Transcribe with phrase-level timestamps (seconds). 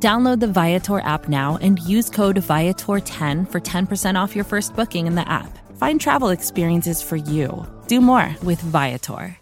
[0.00, 5.08] Download the Viator app now and use code Viator10 for 10% off your first booking
[5.08, 5.58] in the app.
[5.76, 7.66] Find travel experiences for you.
[7.88, 9.36] Do more with Viator.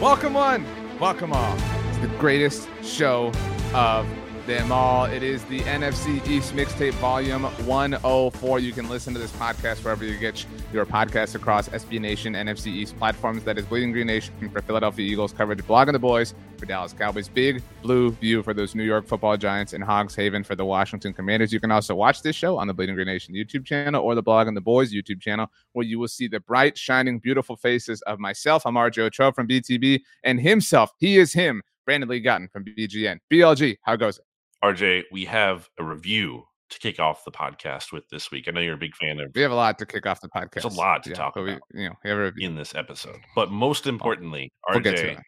[0.00, 0.66] Welcome one,
[0.98, 1.56] welcome all.
[1.90, 3.30] It's the greatest show
[3.72, 4.08] of
[4.46, 5.04] them all.
[5.04, 8.58] It is the NFC East Mixtape Volume 104.
[8.58, 12.66] You can listen to this podcast wherever you get your podcasts across SB Nation, NFC
[12.68, 13.44] East platforms.
[13.44, 17.28] That is Bleeding Green Nation for Philadelphia Eagles coverage, Blogging the Boys for Dallas Cowboys,
[17.28, 21.12] Big Blue View for those New York football giants, and Hogs Haven for the Washington
[21.12, 21.52] Commanders.
[21.52, 24.22] You can also watch this show on the Bleeding Green Nation YouTube channel or the
[24.22, 28.18] Blogging the Boys YouTube channel, where you will see the bright, shining, beautiful faces of
[28.18, 30.90] myself, Amar Joe from BTB, and himself.
[30.98, 31.62] He is him.
[31.84, 33.18] Brandon Lee Gowton from BGN.
[33.30, 34.24] BLG, how goes it?
[34.62, 38.46] RJ, we have a review to kick off the podcast with this week.
[38.46, 39.32] I know you're a big fan of.
[39.34, 40.62] We have a lot to kick off the podcast.
[40.62, 41.62] There's a lot to yeah, talk we, about.
[41.74, 42.48] You know, we have a review.
[42.48, 45.18] in this episode, but most importantly, we'll RJ,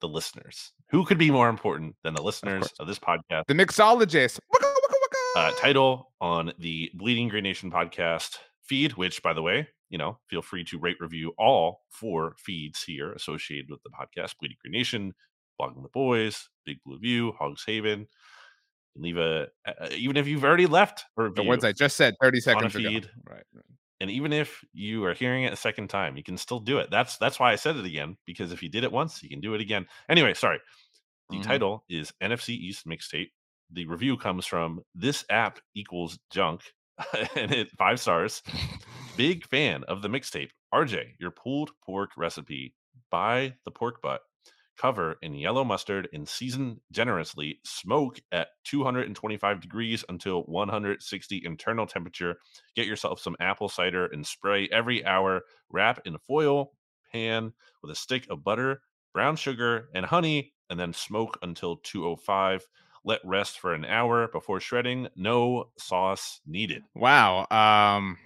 [0.00, 0.70] the listeners.
[0.90, 3.46] Who could be more important than the listeners of, of this podcast?
[3.48, 4.38] The mixologists.
[5.36, 10.18] Uh, title on the Bleeding Green Nation podcast feed, which, by the way, you know,
[10.30, 14.72] feel free to rate review all four feeds here associated with the podcast Bleeding Green
[14.72, 15.14] Nation,
[15.60, 18.06] Blogging the Boys, Big Blue View, Hogs Haven
[18.98, 22.74] leave a, a, even if you've already left the words I just said 30 seconds
[22.74, 22.88] ago.
[22.88, 23.64] Right, right.
[24.00, 26.88] And even if you are hearing it a second time, you can still do it.
[26.90, 29.40] That's that's why I said it again because if you did it once, you can
[29.40, 29.86] do it again.
[30.08, 30.60] Anyway, sorry.
[31.30, 31.42] The mm-hmm.
[31.42, 33.30] title is NFC East Mixtape.
[33.72, 36.62] The review comes from this app equals junk
[37.36, 38.42] and it five stars.
[39.16, 40.50] Big fan of the mixtape.
[40.72, 42.74] RJ, your pulled pork recipe
[43.10, 44.20] by the pork butt
[44.78, 47.58] cover in yellow mustard and season generously.
[47.64, 52.36] Smoke at 225 degrees until 160 internal temperature.
[52.74, 55.42] Get yourself some apple cider and spray every hour.
[55.70, 56.72] Wrap in foil
[57.12, 57.52] pan
[57.82, 58.80] with a stick of butter,
[59.12, 62.66] brown sugar, and honey, and then smoke until 205.
[63.04, 65.08] Let rest for an hour before shredding.
[65.16, 66.82] No sauce needed.
[66.94, 67.46] Wow.
[67.50, 68.18] Um,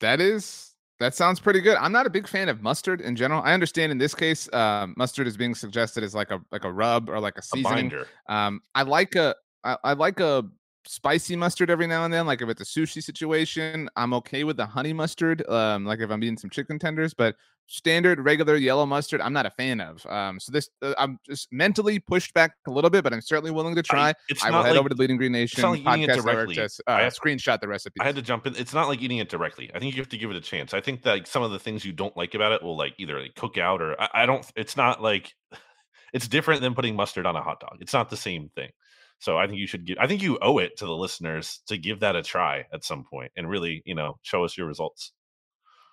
[0.00, 0.71] that is
[1.02, 1.76] that sounds pretty good.
[1.78, 3.42] I'm not a big fan of mustard in general.
[3.42, 6.72] I understand in this case, uh, mustard is being suggested as like a like a
[6.72, 7.92] rub or like a seasoning.
[8.28, 10.44] A um, I like a I, I like a
[10.86, 12.26] spicy mustard every now and then.
[12.26, 15.48] Like if it's a sushi situation, I'm okay with the honey mustard.
[15.48, 17.36] Um, like if I'm eating some chicken tenders, but
[17.66, 21.50] standard regular yellow mustard i'm not a fan of um so this uh, i'm just
[21.52, 24.08] mentally pushed back a little bit but i'm certainly willing to try
[24.42, 26.54] I, I will head like, over to Bleeding Green Nation like podcast directly.
[26.56, 29.00] to uh, I have, screenshot the recipe i had to jump in it's not like
[29.00, 31.12] eating it directly i think you have to give it a chance i think that
[31.12, 33.56] like, some of the things you don't like about it will like either like cook
[33.56, 35.32] out or I, I don't it's not like
[36.12, 38.70] it's different than putting mustard on a hot dog it's not the same thing
[39.22, 39.98] so I think you should give.
[40.00, 43.04] I think you owe it to the listeners to give that a try at some
[43.04, 45.12] point and really, you know, show us your results.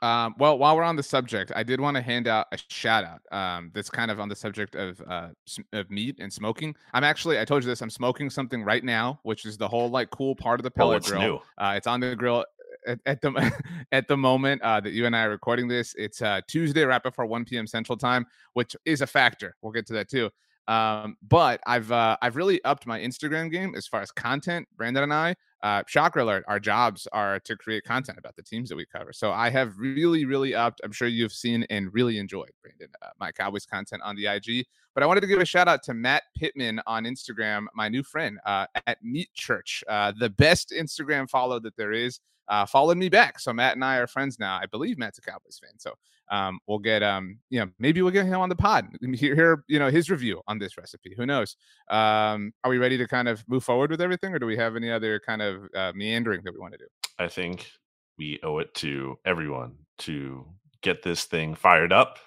[0.01, 3.03] Um, well, while we're on the subject, I did want to hand out a shout
[3.03, 3.21] out.
[3.31, 5.29] Um, that's kind of on the subject of uh,
[5.73, 6.75] of meat and smoking.
[6.93, 7.81] I'm actually, I told you this.
[7.81, 11.03] I'm smoking something right now, which is the whole like cool part of the pellet
[11.07, 11.43] oh, grill.
[11.57, 12.45] Uh, it's on the grill
[12.87, 13.51] at, at the
[13.91, 15.93] at the moment uh, that you and I are recording this.
[15.97, 17.67] It's uh, Tuesday, right before 1 p.m.
[17.67, 19.55] Central Time, which is a factor.
[19.61, 20.29] We'll get to that too.
[20.69, 24.67] Um, but I've uh, I've really upped my Instagram game as far as content.
[24.77, 28.69] Brandon and I uh, shocker alert, our jobs are to create content about the teams
[28.69, 29.11] that we cover.
[29.11, 30.79] So I have really, really upped.
[30.83, 34.65] I'm sure you've seen and really enjoyed, Brandon, uh, my Cowboys content on the IG.
[34.93, 38.03] But I wanted to give a shout out to Matt Pittman on Instagram, my new
[38.03, 42.19] friend uh, at Meat Church, uh, the best Instagram follow that there is.
[42.49, 43.39] Uh, followed me back.
[43.39, 44.59] So Matt and I are friends now.
[44.61, 45.77] I believe Matt's a Cowboys fan.
[45.77, 45.93] So
[46.31, 48.87] um, we'll get um, you know, maybe we'll get him on the pod.
[49.01, 51.13] Hear, hear you know his review on this recipe.
[51.15, 51.55] Who knows?
[51.89, 54.75] Um, are we ready to kind of move forward with everything, or do we have
[54.75, 56.87] any other kind of uh, meandering that we want to do?
[57.17, 57.71] I think
[58.17, 60.45] we owe it to everyone to
[60.81, 62.19] get this thing fired up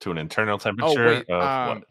[0.00, 1.84] to an internal temperature Oh temperature wait, of um,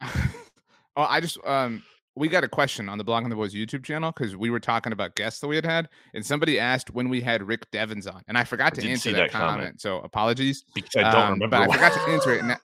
[0.00, 0.10] what?
[0.96, 1.82] oh, I just um,
[2.14, 4.60] we got a question on the Blog Blogging the Boys YouTube channel because we were
[4.60, 8.06] talking about guests that we had had, and somebody asked when we had Rick Devens
[8.06, 9.58] on, and I forgot to answer that, that comment.
[9.60, 9.80] comment.
[9.80, 10.64] So apologies.
[10.74, 11.48] Because I don't Um, remember.
[11.56, 12.40] but I forgot to answer it.
[12.40, 12.60] And that-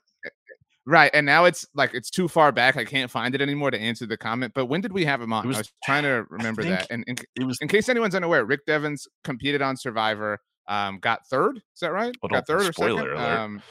[0.87, 2.77] right, and now it's like it's too far back.
[2.77, 4.53] I can't find it anymore to answer the comment.
[4.55, 5.47] But when did we have him on?
[5.47, 6.87] was- I was trying to remember that.
[6.91, 11.27] And in, it was in case anyone's unaware, Rick Devens competed on Survivor, um, got
[11.27, 11.56] third.
[11.56, 12.15] Is that right?
[12.31, 13.15] Got third or spoiler second?
[13.17, 13.39] alert.
[13.39, 13.62] Um,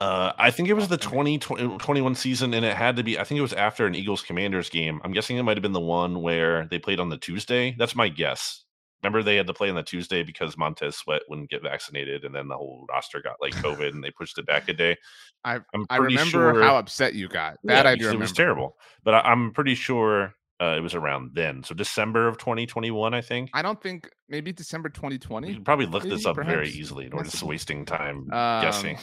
[0.00, 3.18] Uh, I think it was the 2021 season, and it had to be.
[3.18, 5.00] I think it was after an Eagles Commanders game.
[5.04, 7.76] I'm guessing it might have been the one where they played on the Tuesday.
[7.78, 8.64] That's my guess.
[9.02, 12.34] Remember, they had to play on the Tuesday because Montez Sweat wouldn't get vaccinated, and
[12.34, 14.96] then the whole roster got like COVID, and they pushed it back a day.
[15.44, 15.58] I
[15.90, 17.58] I remember sure, how upset you got.
[17.64, 18.22] That yeah, I do remember.
[18.22, 21.62] It was terrible, but I, am pretty sure uh, it was around then.
[21.62, 23.50] So December of 2021, I think.
[23.54, 25.48] I don't think maybe December 2020.
[25.48, 26.54] You could probably look maybe, this up perhaps.
[26.54, 27.08] very easily.
[27.10, 28.98] We're just wasting time um, guessing.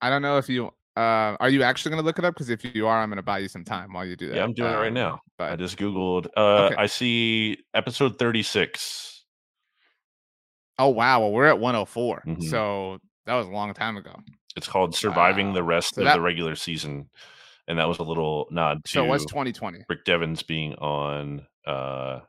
[0.00, 2.34] I don't know if you uh, are you actually going to look it up?
[2.34, 4.36] Because if you are, I'm going to buy you some time while you do that.
[4.36, 5.20] Yeah, I'm doing it right um, now.
[5.36, 5.52] But...
[5.52, 6.26] I just googled.
[6.36, 6.74] Uh, okay.
[6.76, 9.24] I see episode 36.
[10.80, 11.20] Oh wow!
[11.20, 12.42] Well, we're at 104, mm-hmm.
[12.42, 14.12] so that was a long time ago.
[14.56, 16.14] It's called "Surviving uh, the Rest so of that...
[16.14, 17.08] the Regular Season,"
[17.68, 18.90] and that was a little nod to.
[18.90, 19.84] So it was 2020.
[19.88, 22.20] Rick Devens being on uh,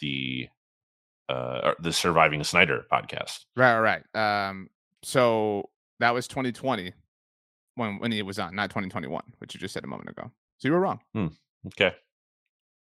[0.00, 0.48] the
[1.30, 3.40] uh, the Surviving Snyder podcast.
[3.56, 4.48] Right, right.
[4.48, 4.68] Um,
[5.02, 5.70] so
[6.02, 6.92] that was 2020
[7.76, 10.30] when when he was on, not 2021, which you just said a moment ago.
[10.58, 11.00] So you were wrong.
[11.14, 11.28] Hmm.
[11.68, 11.94] Okay.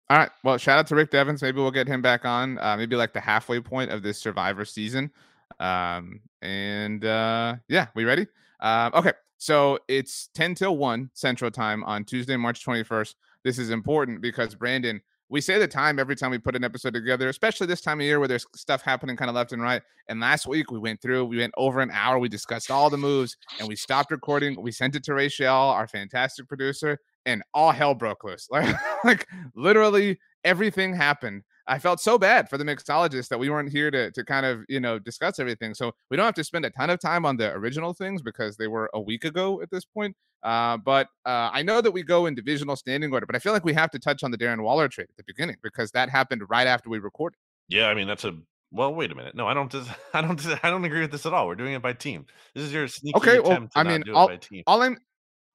[0.09, 0.31] All right.
[0.43, 1.43] Well, shout out to Rick Devens.
[1.43, 2.59] Maybe we'll get him back on.
[2.59, 5.11] Uh, maybe like the halfway point of this Survivor season.
[5.59, 8.27] Um, and uh, yeah, we ready?
[8.61, 9.13] Um, okay.
[9.39, 13.15] So it's 10 till 1 Central Time on Tuesday, March 21st.
[13.43, 16.93] This is important because Brandon, we say the time every time we put an episode
[16.93, 19.81] together, especially this time of year where there's stuff happening kind of left and right.
[20.09, 22.99] And last week we went through, we went over an hour, we discussed all the
[22.99, 24.61] moves, and we stopped recording.
[24.61, 28.49] We sent it to Rachel, our fantastic producer, and all hell broke loose.
[28.51, 28.75] Like,
[29.05, 33.93] like literally everything happened I felt so bad for the mixologist that we weren't here
[33.93, 35.73] to to kind of you know discuss everything.
[35.73, 38.57] So we don't have to spend a ton of time on the original things because
[38.57, 40.17] they were a week ago at this point.
[40.43, 43.53] Uh, but uh, I know that we go in divisional standing order, but I feel
[43.53, 46.11] like we have to touch on the Darren Waller trade at the beginning because that
[46.11, 47.39] happened right after we recorded.
[47.69, 48.37] Yeah, I mean that's a
[48.73, 48.93] well.
[48.93, 49.37] Wait a minute.
[49.37, 49.73] No, I don't.
[50.13, 50.65] I don't.
[50.65, 51.47] I don't agree with this at all.
[51.47, 52.27] We're doing it by team.
[52.53, 53.39] This is your sneaky okay.
[53.39, 54.29] Well, I mean, all,
[54.67, 54.99] all I'm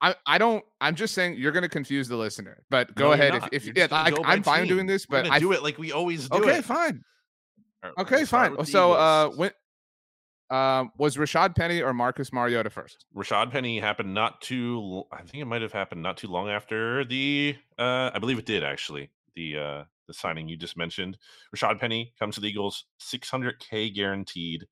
[0.00, 2.62] I, I don't I'm just saying you're gonna confuse the listener.
[2.70, 4.68] But go no, ahead if, if yeah, like, I'm fine team.
[4.68, 6.38] doing this, but I do it like we always do.
[6.38, 6.64] Okay, it.
[6.64, 7.02] fine.
[7.98, 8.64] okay, fine.
[8.66, 9.50] So uh when
[10.48, 13.04] um, was Rashad Penny or Marcus Mariota first?
[13.16, 15.02] Rashad Penny happened not too.
[15.10, 17.56] I think it might have happened not too long after the.
[17.78, 19.10] Uh, I believe it did actually.
[19.34, 21.18] The uh, the signing you just mentioned.
[21.54, 24.66] Rashad Penny comes to the Eagles, 600k guaranteed.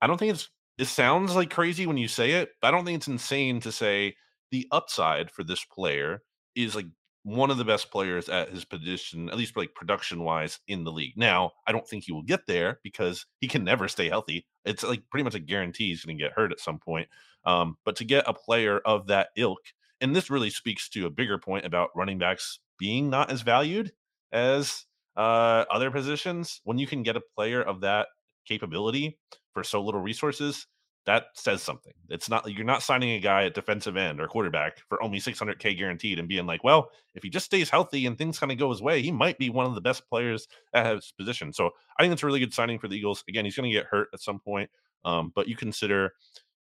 [0.00, 0.48] I don't think it's.
[0.78, 3.70] It sounds like crazy when you say it, but I don't think it's insane to
[3.70, 4.16] say
[4.54, 6.22] the upside for this player
[6.54, 6.86] is like
[7.24, 10.92] one of the best players at his position, at least like production wise in the
[10.92, 11.16] league.
[11.16, 14.46] Now, I don't think he will get there because he can never stay healthy.
[14.64, 17.08] It's like pretty much a guarantee he's going to get hurt at some point.
[17.44, 19.58] Um, but to get a player of that ilk,
[20.00, 23.90] and this really speaks to a bigger point about running backs being not as valued
[24.30, 24.84] as
[25.16, 28.06] uh, other positions, when you can get a player of that
[28.46, 29.18] capability
[29.52, 30.68] for so little resources,
[31.06, 31.92] that says something.
[32.08, 35.76] It's not you're not signing a guy at defensive end or quarterback for only 600k
[35.76, 38.70] guaranteed and being like, well, if he just stays healthy and things kind of go
[38.70, 41.52] his way, he might be one of the best players at his position.
[41.52, 43.24] So I think it's a really good signing for the Eagles.
[43.28, 44.70] Again, he's going to get hurt at some point,
[45.04, 46.12] um, but you consider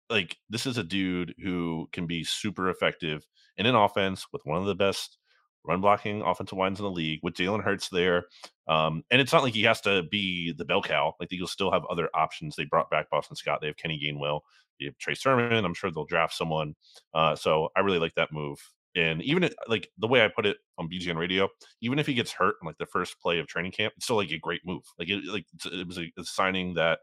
[0.09, 3.27] like this is a dude who can be super effective
[3.57, 5.18] in an offense with one of the best
[5.65, 8.25] run blocking offensive lines in the league with Jalen Hurts there.
[8.67, 11.15] Um, and it's not like he has to be the bell cow.
[11.19, 12.55] Like Eagles still have other options.
[12.55, 13.59] They brought back Boston Scott.
[13.61, 14.41] They have Kenny Gainwell.
[14.79, 15.65] They have Trey Sermon.
[15.65, 16.75] I'm sure they'll draft someone.
[17.13, 18.59] Uh, so I really like that move.
[18.95, 21.47] And even it, like the way I put it on BGN Radio,
[21.81, 24.15] even if he gets hurt in like the first play of training camp, it's still
[24.15, 24.83] like a great move.
[24.97, 26.99] Like it, like it was a, a signing that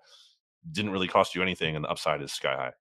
[0.72, 2.72] didn't really cost you anything, and the upside is sky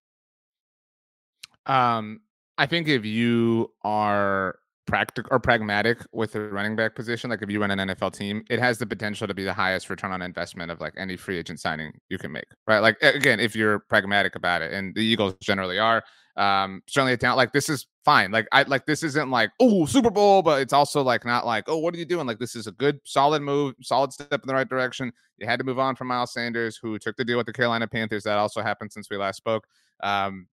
[1.68, 1.98] high.
[1.98, 2.22] Um,
[2.58, 7.50] I think if you are practical or pragmatic with the running back position, like if
[7.50, 10.22] you run an NFL team, it has the potential to be the highest return on
[10.22, 12.80] investment of like any free agent signing you can make, right?
[12.80, 16.04] Like again, if you're pragmatic about it, and the Eagles generally are,
[16.38, 18.32] um, certainly a talent like this is fine.
[18.32, 21.65] Like I like this isn't like oh Super Bowl, but it's also like not like
[21.68, 22.27] oh what are you doing?
[22.27, 25.12] Like this is a good solid move, solid step in the right direction.
[25.38, 27.88] You had to move on from Miles Sanders, who took the deal with the Carolina
[27.88, 28.24] Panthers.
[28.24, 29.65] That also happened since we last spoke.
[30.04, 30.48] Um,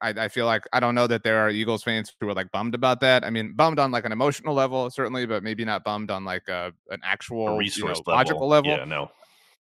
[0.00, 2.50] I, I, feel like I don't know that there are Eagles fans who are like
[2.50, 3.24] bummed about that.
[3.24, 6.48] I mean, bummed on like an emotional level, certainly, but maybe not bummed on like
[6.48, 8.14] a, an actual a resource you know, level.
[8.14, 8.70] logical level.
[8.70, 9.10] Yeah, no.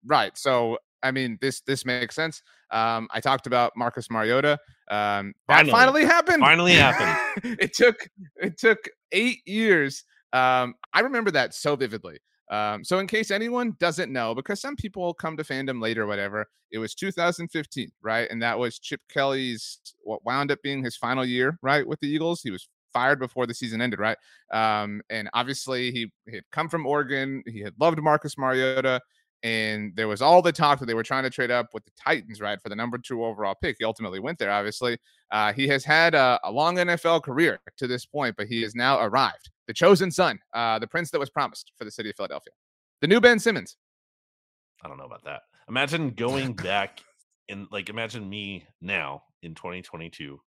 [0.06, 0.38] Right.
[0.38, 2.42] So I mean, this this makes sense.
[2.72, 4.60] Um, I talked about Marcus Mariota.
[4.90, 6.40] Um, that finally, finally happened.
[6.42, 7.58] Finally happened.
[7.60, 10.04] it took it took eight years.
[10.34, 12.20] Um, I remember that so vividly.
[12.50, 16.48] Um, so in case anyone doesn't know, because some people come to fandom later, whatever,
[16.72, 18.28] it was 2015, right?
[18.30, 22.08] And that was Chip Kelly's what wound up being his final year, right, with the
[22.08, 22.42] Eagles.
[22.42, 24.18] He was fired before the season ended, right?
[24.52, 27.44] Um, and obviously he, he had come from Oregon.
[27.46, 29.00] He had loved Marcus Mariota.
[29.44, 31.92] and there was all the talk that they were trying to trade up with the
[32.04, 33.78] Titans, right, for the number two overall pick.
[33.80, 34.98] He ultimately went there, obviously.
[35.32, 38.76] Uh, he has had a, a, long NFL career to this point, but he has
[38.76, 39.50] now arrived.
[39.70, 42.54] The chosen son, uh, the prince that was promised for the city of Philadelphia.
[43.02, 43.78] The new Ben Simmons.
[44.84, 45.42] I don't know about that.
[45.70, 47.02] Imagine going back
[47.50, 50.42] in, like, imagine me now in 2022.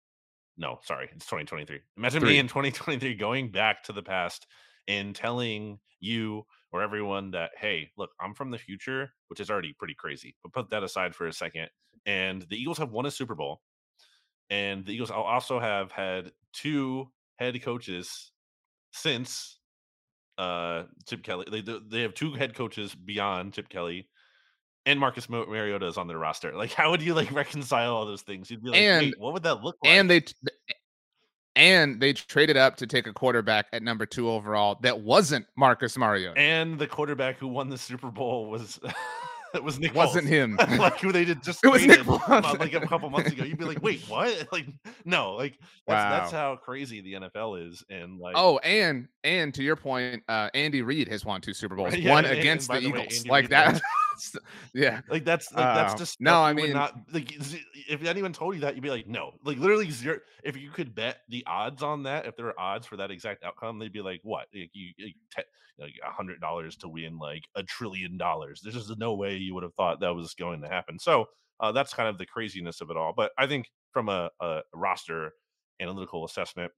[0.59, 1.79] No, sorry, it's 2023.
[1.99, 2.31] Imagine Three.
[2.31, 4.45] me in 2023 going back to the past
[4.89, 9.73] and telling you or everyone that, hey, look, I'm from the future, which is already
[9.79, 10.35] pretty crazy.
[10.43, 11.69] But put that aside for a second.
[12.07, 13.61] And the Eagles have won a Super Bowl.
[14.51, 18.32] And the Eagles also have had two head coaches
[18.93, 19.59] since
[20.39, 21.47] uh Chip Kelly.
[21.51, 24.09] They they have two head coaches beyond Chip Kelly,
[24.87, 26.55] and Marcus Mariota is on their roster.
[26.55, 28.51] Like, how would you like reconcile all those things?
[28.51, 29.93] You'd be like, and, what would that look like?
[29.93, 30.23] And they
[31.55, 35.97] and they traded up to take a quarterback at number two overall that wasn't Marcus
[35.99, 36.39] Mariota.
[36.39, 38.81] And the quarterback who won the Super Bowl was
[39.55, 39.95] it was Nick.
[39.95, 40.57] Wasn't him.
[40.79, 43.45] like who they did just it was Nick like a couple months ago.
[43.45, 44.49] You'd be like, wait, what?
[44.53, 44.67] Like,
[45.05, 46.11] no, like that's wow.
[46.11, 47.85] that's how crazy the NFL is.
[47.91, 51.77] And like, oh, and and to your point, uh, Andy Reid has won two Super
[51.77, 53.83] Bowls, yeah, one and, against and the, the way, Eagles, like Reid that.
[54.75, 56.43] yeah, like that's like that's just no.
[56.43, 57.33] I mean, not like
[57.89, 60.19] if anyone told you that, you'd be like, no, like literally zero.
[60.43, 63.45] If you could bet the odds on that, if there were odds for that exact
[63.45, 64.47] outcome, they'd be like, what?
[64.55, 64.93] Like you,
[65.79, 68.61] like a hundred dollars to win like a trillion dollars.
[68.63, 70.99] There's just no way you would have thought that was going to happen.
[70.99, 71.27] So
[71.61, 73.13] uh, that's kind of the craziness of it all.
[73.17, 75.33] But I think from a, a roster
[75.81, 76.73] analytical assessment,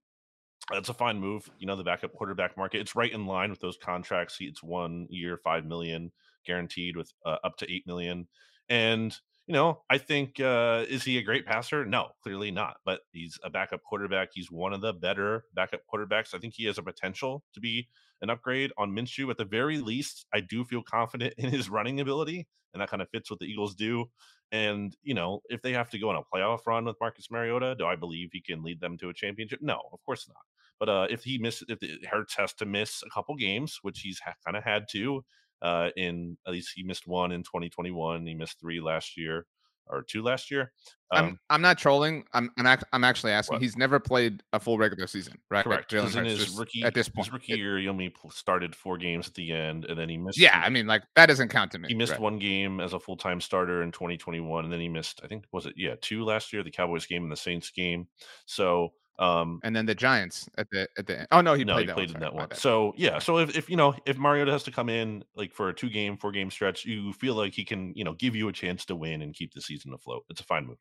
[0.71, 1.49] that's a fine move.
[1.59, 4.37] You know, the backup quarterback market, it's right in line with those contracts.
[4.39, 6.11] It's one year, five million
[6.45, 8.27] guaranteed with uh, up to eight million.
[8.69, 9.15] And
[9.47, 11.85] you know, I think uh, is he a great passer?
[11.85, 12.77] No, clearly not.
[12.83, 14.29] But he's a backup quarterback.
[14.33, 16.33] He's one of the better backup quarterbacks.
[16.33, 17.87] I think he has a potential to be
[18.21, 19.29] an upgrade on Minshew.
[19.29, 23.01] At the very least, I do feel confident in his running ability, and that kind
[23.01, 24.05] of fits what the Eagles do.
[24.51, 27.75] And you know, if they have to go on a playoff run with Marcus Mariota,
[27.77, 29.59] do I believe he can lead them to a championship?
[29.61, 30.37] No, of course not.
[30.79, 34.19] But uh, if he miss, if Hurts has to miss a couple games, which he's
[34.19, 35.23] ha- kind of had to,
[35.61, 39.45] uh, in at least he missed one in 2021, he missed three last year
[39.87, 40.71] or two last year.
[41.11, 42.25] Um, I'm I'm not trolling.
[42.33, 43.55] I'm I'm, act, I'm actually asking.
[43.55, 43.61] What?
[43.61, 45.63] He's never played a full regular season, right?
[45.63, 45.91] Correct.
[45.91, 49.27] Because in his rookie at this point, his rookie year, he only started four games
[49.27, 50.39] at the end, and then he missed.
[50.39, 51.89] Yeah, I mean, like that doesn't count to me.
[51.89, 52.21] He missed right.
[52.21, 55.45] one game as a full time starter in 2021, and then he missed, I think,
[55.51, 58.07] was it yeah, two last year, the Cowboys game and the Saints game.
[58.45, 61.27] So um, and then the Giants at the at the end.
[61.31, 62.49] Oh no, he no, played, he played in that one.
[62.53, 65.69] So yeah, so if, if you know if Mariota has to come in like for
[65.69, 68.49] a two game, four game stretch, you feel like he can you know give you
[68.49, 70.25] a chance to win and keep the season afloat.
[70.29, 70.77] It's a fine move.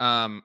[0.00, 0.42] Um,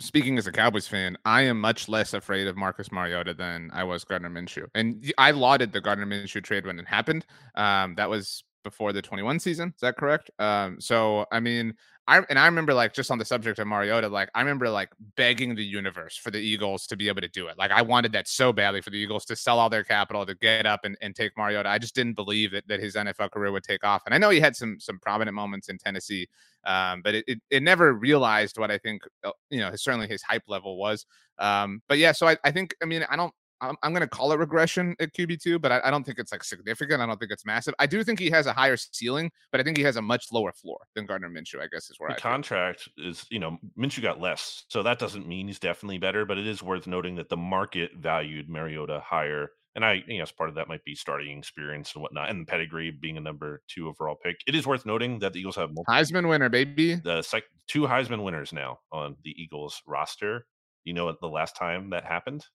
[0.00, 3.84] speaking as a Cowboys fan, I am much less afraid of Marcus Mariota than I
[3.84, 7.26] was Gardner Minshew, and I lauded the Gardner Minshew trade when it happened.
[7.56, 9.68] Um, that was before the 21 season.
[9.68, 10.28] Is that correct?
[10.40, 11.74] Um, so I mean,
[12.08, 14.90] I and I remember like just on the subject of Mariota, like I remember like
[15.16, 17.56] begging the universe for the Eagles to be able to do it.
[17.56, 20.34] Like I wanted that so badly for the Eagles to sell all their capital to
[20.34, 21.68] get up and, and take Mariota.
[21.68, 24.02] I just didn't believe that, that his NFL career would take off.
[24.04, 26.28] And I know he had some some prominent moments in Tennessee,
[26.64, 30.22] um, but it, it, it never realized what I think uh, you know certainly his
[30.22, 31.06] hype level was.
[31.38, 34.08] Um, but yeah, so I, I think I mean I don't I'm, I'm going to
[34.08, 37.00] call it regression at QB2, but I, I, don't think it's like significant.
[37.00, 37.74] I don't think it's massive.
[37.78, 40.26] I do think he has a higher ceiling, but I think he has a much
[40.32, 43.10] lower floor than Gardner Minshew, I guess is where the I contract feel.
[43.10, 44.64] is, you know, Minshew got less.
[44.68, 47.92] So that doesn't mean he's definitely better, but it is worth noting that the market
[47.98, 49.50] valued Mariota higher.
[49.74, 52.46] And I, you know, as part of that might be starting experience and whatnot, and
[52.46, 54.36] pedigree being a number two overall pick.
[54.46, 56.94] It is worth noting that the Eagles have multiple, Heisman winner, baby.
[56.94, 60.46] The sec- two Heisman winners now on the Eagles roster.
[60.84, 62.46] You know, what the last time that happened?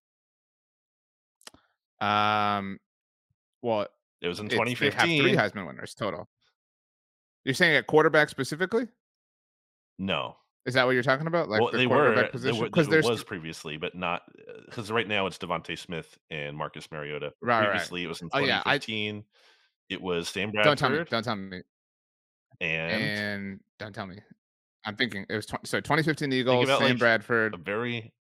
[2.02, 2.80] Um,
[3.62, 3.88] well,
[4.22, 5.22] it was in 2015.
[5.22, 6.28] three Heisman winners total.
[7.46, 8.88] You're saying at quarterback specifically?
[9.98, 10.36] No.
[10.66, 11.50] Is that what you're talking about?
[11.50, 14.22] Like well, the they were because there was previously, but not
[14.66, 17.34] because uh, right now it's DeVonta Smith and Marcus Mariota.
[17.42, 18.06] Right, previously right.
[18.06, 18.44] it was in 2015.
[18.44, 20.66] Oh, yeah, I, it was Sam Bradford.
[20.66, 21.06] Don't tell me.
[21.10, 21.62] Don't tell me.
[22.60, 24.18] And and don't tell me.
[24.86, 26.68] I'm thinking it was tw- so 2015 Eagles.
[26.68, 28.14] Sam like Bradford, a very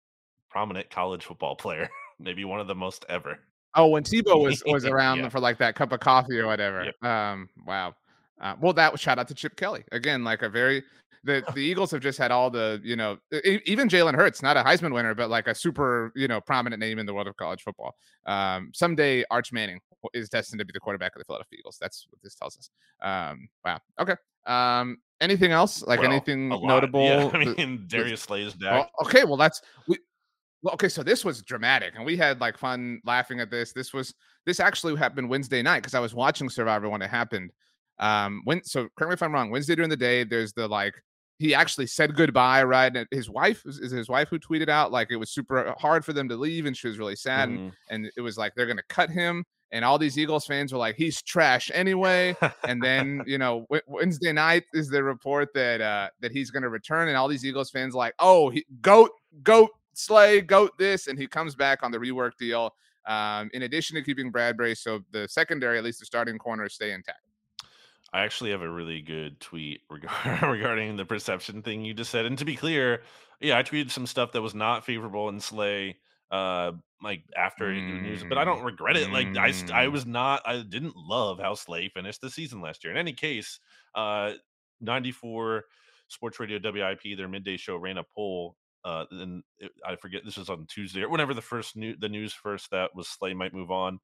[0.50, 3.38] prominent college football player, maybe one of the most ever.
[3.74, 5.28] Oh, when Tebow was was around yeah.
[5.28, 6.84] for like that cup of coffee or whatever.
[6.84, 7.04] Yep.
[7.04, 7.94] Um, wow.
[8.40, 10.82] Uh, well, that was shout out to Chip Kelly again, like a very
[11.24, 13.18] the the Eagles have just had all the you know
[13.64, 16.98] even Jalen Hurts, not a Heisman winner, but like a super you know prominent name
[16.98, 17.94] in the world of college football.
[18.26, 19.80] Um, someday Arch Manning
[20.14, 21.78] is destined to be the quarterback of the Philadelphia Eagles.
[21.80, 22.70] That's what this tells us.
[23.02, 23.78] Um, wow.
[24.00, 24.14] Okay.
[24.46, 25.82] Um, anything else?
[25.82, 27.04] Like well, anything notable?
[27.04, 27.30] Yeah.
[27.32, 28.72] I mean, Darius Slay is back.
[28.72, 29.24] Well, okay.
[29.24, 29.98] Well, that's we
[30.62, 33.72] Well, okay, so this was dramatic, and we had like fun laughing at this.
[33.72, 34.14] This was
[34.44, 37.50] this actually happened Wednesday night because I was watching Survivor when it happened.
[37.98, 39.50] Um, when so correct me if I'm wrong.
[39.50, 40.94] Wednesday during the day, there's the like
[41.40, 42.94] he actually said goodbye, right?
[42.94, 46.04] And his wife is, is his wife who tweeted out like it was super hard
[46.04, 47.62] for them to leave, and she was really sad, mm-hmm.
[47.62, 50.78] and, and it was like they're gonna cut him, and all these Eagles fans were
[50.78, 52.36] like, he's trash anyway.
[52.64, 57.08] and then you know Wednesday night is the report that uh that he's gonna return,
[57.08, 59.10] and all these Eagles fans like, oh, he, goat,
[59.42, 62.74] goat, slay, goat this, and he comes back on the rework deal.
[63.06, 66.92] Um, in addition to keeping Bradberry so the secondary, at least the starting corners, stay
[66.92, 67.20] intact.
[68.12, 69.82] I actually have a really good tweet
[70.42, 72.26] regarding the perception thing you just said.
[72.26, 73.02] And to be clear,
[73.40, 75.98] yeah, I tweeted some stuff that was not favorable in Slay,
[76.30, 78.02] uh, like after mm.
[78.02, 79.10] news, but I don't regret it.
[79.10, 79.92] Like I, I mm.
[79.92, 82.92] was not, I didn't love how Slay finished the season last year.
[82.92, 83.60] In any case,
[83.94, 84.32] uh,
[84.80, 85.64] 94
[86.08, 88.56] Sports Radio WIP, their midday show ran a poll.
[88.84, 92.08] Uh, and it, I forget this was on Tuesday or whenever the first new the
[92.08, 93.98] news first that was Slay might move on.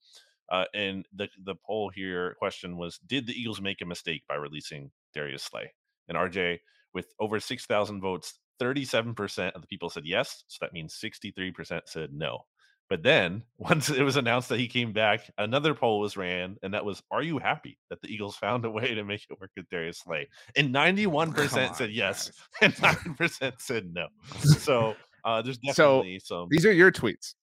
[0.50, 4.36] Uh, and the the poll here question was: Did the Eagles make a mistake by
[4.36, 5.72] releasing Darius Slay?
[6.08, 6.58] And RJ,
[6.94, 10.44] with over six thousand votes, thirty seven percent of the people said yes.
[10.48, 12.44] So that means sixty three percent said no.
[12.88, 16.72] But then, once it was announced that he came back, another poll was ran, and
[16.74, 19.50] that was, "Are you happy that the Eagles found a way to make it work
[19.56, 24.08] with Darius Slay?" And ninety-one percent said yes, and nine percent said no.
[24.40, 26.48] So uh, there's definitely so some.
[26.50, 27.34] These are your tweets.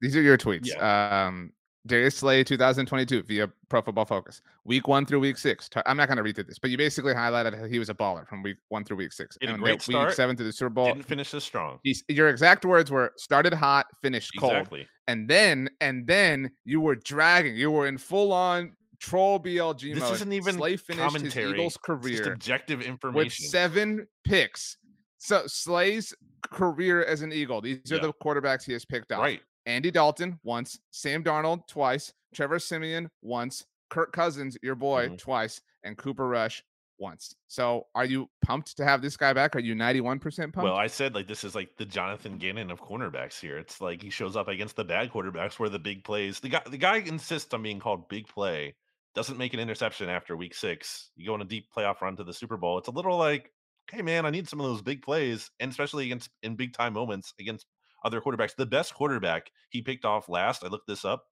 [0.00, 0.68] These are your tweets.
[0.68, 1.26] Yeah.
[1.26, 1.52] Um,
[1.86, 4.42] Darius Slay 2022 via Pro Football Focus.
[4.64, 5.68] Week one through week six.
[5.86, 8.26] I'm not going to read through this, but you basically highlighted he was a baller
[8.28, 9.38] from week one through week six.
[9.40, 10.86] and great start, week seven to the Super Bowl.
[10.86, 11.78] Didn't finish as strong.
[11.82, 14.52] He's, your exact words were started hot, finished cold.
[14.52, 14.88] Exactly.
[15.08, 17.56] And then, and then you were dragging.
[17.56, 19.96] You were in full on troll BLG mode.
[19.96, 20.14] this mode.
[20.14, 21.44] isn't even Slay finished commentary.
[21.44, 22.32] his Eagles career.
[22.32, 23.16] objective information.
[23.16, 24.76] With seven picks.
[25.18, 27.60] So Slay's career as an Eagle.
[27.60, 28.02] These are yeah.
[28.02, 29.20] the quarterbacks he has picked up.
[29.20, 29.40] Right.
[29.66, 35.16] Andy Dalton once, Sam Darnold twice, Trevor Siemian once, Kirk Cousins, your boy, mm-hmm.
[35.16, 36.62] twice, and Cooper Rush
[37.00, 37.34] once.
[37.48, 39.56] So are you pumped to have this guy back?
[39.56, 40.56] Are you 91% pumped?
[40.56, 43.58] Well, I said like this is like the Jonathan Gannon of cornerbacks here.
[43.58, 46.40] It's like he shows up against the bad quarterbacks where the big plays.
[46.40, 48.74] The guy the guy insists on being called big play,
[49.14, 51.10] doesn't make an interception after week six.
[51.16, 52.78] You go on a deep playoff run to the Super Bowl.
[52.78, 53.50] It's a little like,
[53.90, 56.92] hey man, I need some of those big plays, and especially against in big time
[56.92, 57.66] moments against
[58.04, 58.56] other quarterbacks.
[58.56, 61.24] The best quarterback he picked off last, I looked this up,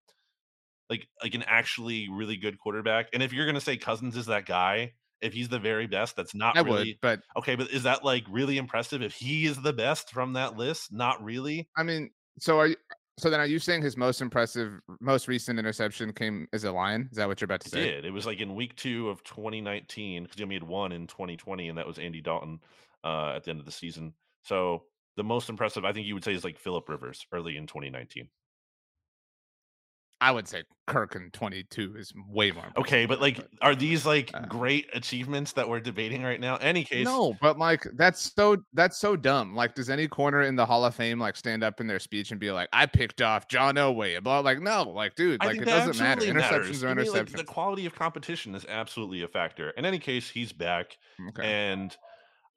[0.91, 3.09] like like an actually really good quarterback.
[3.13, 6.35] And if you're gonna say Cousins is that guy, if he's the very best, that's
[6.35, 7.55] not I really would, but okay.
[7.55, 9.03] But is that like really impressive?
[9.03, 11.69] If he is the best from that list, not really.
[11.77, 12.77] I mean, so are you?
[13.19, 17.09] So then, are you saying his most impressive, most recent interception came as a Lion?
[17.11, 17.81] Is that what you're about to say?
[17.81, 18.05] It did.
[18.05, 21.69] It was like in week two of 2019 because he only had one in 2020,
[21.69, 22.61] and that was Andy Dalton
[23.03, 24.15] uh, at the end of the season.
[24.45, 24.85] So
[25.19, 28.29] the most impressive, I think you would say, is like Philip Rivers early in 2019.
[30.21, 32.67] I would say Kirk in 22 is way more.
[32.77, 36.57] Okay, but like, are these like uh, great achievements that we're debating right now?
[36.57, 39.55] Any case, no, but like that's so that's so dumb.
[39.55, 42.33] Like, does any corner in the Hall of Fame like stand up in their speech
[42.33, 44.21] and be like, "I picked off John Elway"?
[44.21, 46.23] Blah, like, no, like, dude, like it doesn't matter.
[46.23, 46.83] Interceptions matters.
[46.83, 47.15] are interceptions.
[47.15, 49.71] Like, the quality of competition is absolutely a factor.
[49.71, 51.45] In any case, he's back, okay.
[51.45, 51.97] and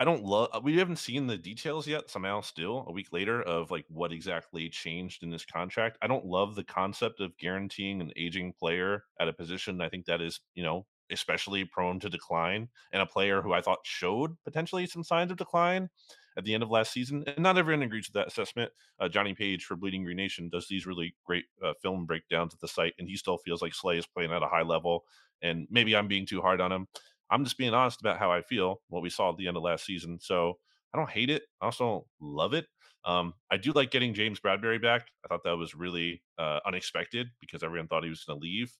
[0.01, 0.49] I don't love.
[0.51, 2.09] Uh, we haven't seen the details yet.
[2.09, 5.99] Somehow, still a week later, of like what exactly changed in this contract.
[6.01, 9.79] I don't love the concept of guaranteeing an aging player at a position.
[9.79, 13.61] I think that is, you know, especially prone to decline, and a player who I
[13.61, 15.87] thought showed potentially some signs of decline
[16.35, 17.23] at the end of last season.
[17.27, 18.71] And not everyone agrees with that assessment.
[18.99, 22.59] Uh, Johnny Page for Bleeding Green Nation does these really great uh, film breakdowns at
[22.59, 25.05] the site, and he still feels like Slay is playing at a high level.
[25.43, 26.87] And maybe I'm being too hard on him.
[27.31, 29.63] I'm just being honest about how I feel, what we saw at the end of
[29.63, 30.19] last season.
[30.21, 30.57] So
[30.93, 31.43] I don't hate it.
[31.61, 32.65] I also don't love it.
[33.05, 35.07] Um, I do like getting James Bradberry back.
[35.23, 38.71] I thought that was really uh, unexpected because everyone thought he was going to leave.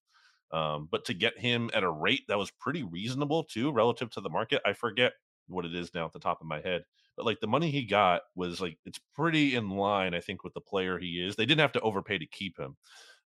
[0.52, 4.22] Um, but to get him at a rate that was pretty reasonable too, relative to
[4.22, 5.14] the market, I forget
[5.48, 6.84] what it is now at the top of my head.
[7.16, 10.54] But like the money he got was like it's pretty in line, I think, with
[10.54, 11.36] the player he is.
[11.36, 12.76] They didn't have to overpay to keep him.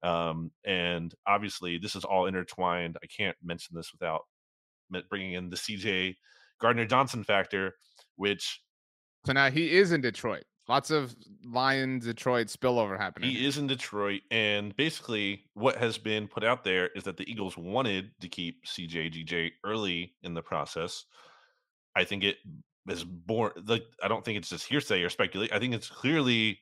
[0.03, 2.97] Um, and obviously, this is all intertwined.
[3.03, 4.21] I can't mention this without
[5.09, 6.15] bringing in the CJ
[6.59, 7.75] Gardner Johnson factor,
[8.15, 8.61] which.
[9.25, 10.43] So now he is in Detroit.
[10.67, 13.31] Lots of Lions Detroit spillover happening.
[13.31, 17.29] He is in Detroit, and basically what has been put out there is that the
[17.29, 21.05] Eagles wanted to keep CJ GJ early in the process.
[21.95, 22.37] I think it
[22.87, 23.51] is born.
[23.65, 25.51] Like I don't think it's just hearsay or speculate.
[25.51, 26.59] I think it's clearly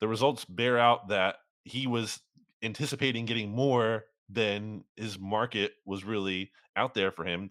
[0.00, 2.20] the results bear out that he was
[2.62, 7.48] anticipating getting more than his market was really out there for him.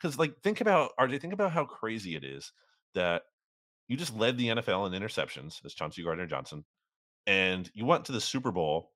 [0.00, 2.52] Because, like, think about RJ, think about how crazy it is
[2.94, 3.22] that
[3.88, 6.64] you just led the NFL in interceptions as Chauncey Gardner Johnson.
[7.26, 8.90] and you went to the Super Bowl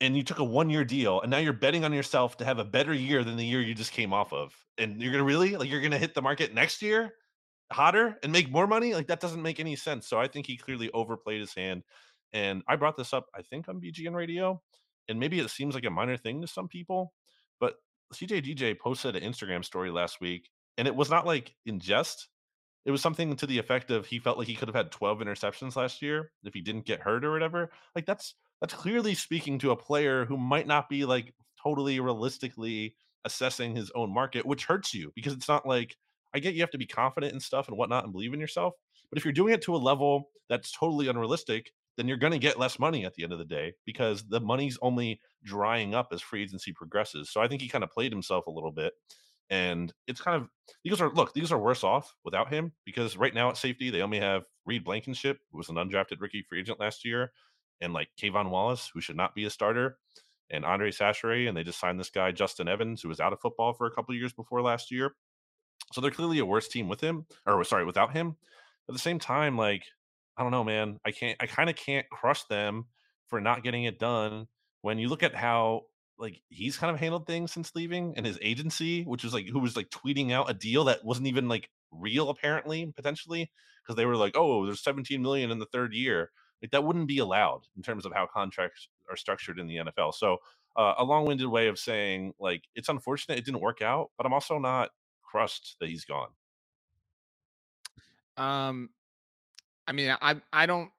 [0.00, 2.58] and you took a one year deal and now you're betting on yourself to have
[2.58, 4.54] a better year than the year you just came off of.
[4.78, 7.14] And you're gonna really like you're gonna hit the market next year
[7.70, 8.94] hotter and make more money?
[8.94, 10.06] Like that doesn't make any sense.
[10.08, 11.84] So I think he clearly overplayed his hand.
[12.32, 14.62] And I brought this up, I think, on BGN radio.
[15.08, 17.12] And maybe it seems like a minor thing to some people,
[17.60, 17.76] but
[18.14, 22.28] CJ GJ posted an Instagram story last week, and it was not like in jest.
[22.84, 25.20] It was something to the effect of he felt like he could have had 12
[25.20, 27.70] interceptions last year if he didn't get hurt or whatever.
[27.94, 32.96] Like that's that's clearly speaking to a player who might not be like totally realistically
[33.24, 35.96] assessing his own market, which hurts you because it's not like
[36.34, 38.74] I get you have to be confident and stuff and whatnot and believe in yourself.
[39.10, 42.38] But if you're doing it to a level that's totally unrealistic, then you're going to
[42.38, 46.08] get less money at the end of the day because the money's only drying up
[46.12, 47.30] as free agency progresses.
[47.30, 48.94] So I think he kind of played himself a little bit.
[49.50, 50.48] And it's kind of
[50.82, 54.00] these are look, these are worse off without him because right now at safety, they
[54.00, 57.32] only have Reed Blankenship, who was an undrafted rookie free agent last year,
[57.82, 59.98] and like K'Von Wallace, who should not be a starter,
[60.50, 63.40] and Andre Chachere, and they just signed this guy, Justin Evans, who was out of
[63.40, 65.14] football for a couple years before last year.
[65.92, 68.36] So they're clearly a worse team with him, or sorry, without him.
[68.88, 69.84] At the same time, like
[70.36, 70.98] I don't know, man.
[71.04, 71.36] I can't.
[71.40, 72.86] I kind of can't crush them
[73.26, 74.46] for not getting it done.
[74.80, 75.82] When you look at how
[76.18, 79.58] like he's kind of handled things since leaving, and his agency, which was like who
[79.58, 83.50] was like tweeting out a deal that wasn't even like real, apparently, potentially,
[83.82, 86.30] because they were like, oh, there's 17 million in the third year.
[86.62, 90.14] Like that wouldn't be allowed in terms of how contracts are structured in the NFL.
[90.14, 90.38] So
[90.76, 94.32] uh, a long-winded way of saying like it's unfortunate it didn't work out, but I'm
[94.32, 94.90] also not
[95.32, 96.28] crushed that he's gone?
[98.36, 98.90] Um,
[99.86, 100.90] I mean, I I don't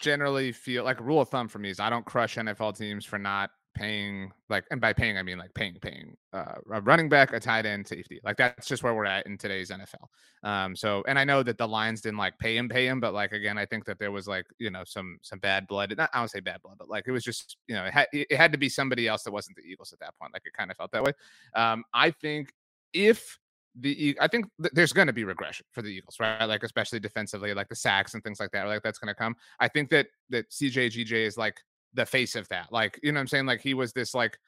[0.00, 3.04] generally feel like a rule of thumb for me is I don't crush NFL teams
[3.04, 7.08] for not paying like and by paying I mean like paying paying uh, a running
[7.08, 8.20] back, a tight end, safety.
[8.22, 10.08] Like that's just where we're at in today's NFL.
[10.42, 13.14] Um so and I know that the Lions didn't like pay him pay him but
[13.14, 15.94] like again I think that there was like, you know, some some bad blood.
[15.96, 18.06] Not I don't say bad blood, but like it was just, you know, it had
[18.12, 20.34] it had to be somebody else that wasn't the Eagles at that point.
[20.34, 21.12] Like it kind of felt that way.
[21.54, 22.52] Um I think
[22.92, 23.38] if
[23.80, 26.44] the I think th- there's going to be regression for the Eagles, right?
[26.44, 28.66] Like especially defensively, like the sacks and things like that.
[28.66, 29.36] Like that's going to come.
[29.60, 31.60] I think that that CJ GJ is like
[31.94, 32.72] the face of that.
[32.72, 33.46] Like you know what I'm saying?
[33.46, 34.38] Like he was this like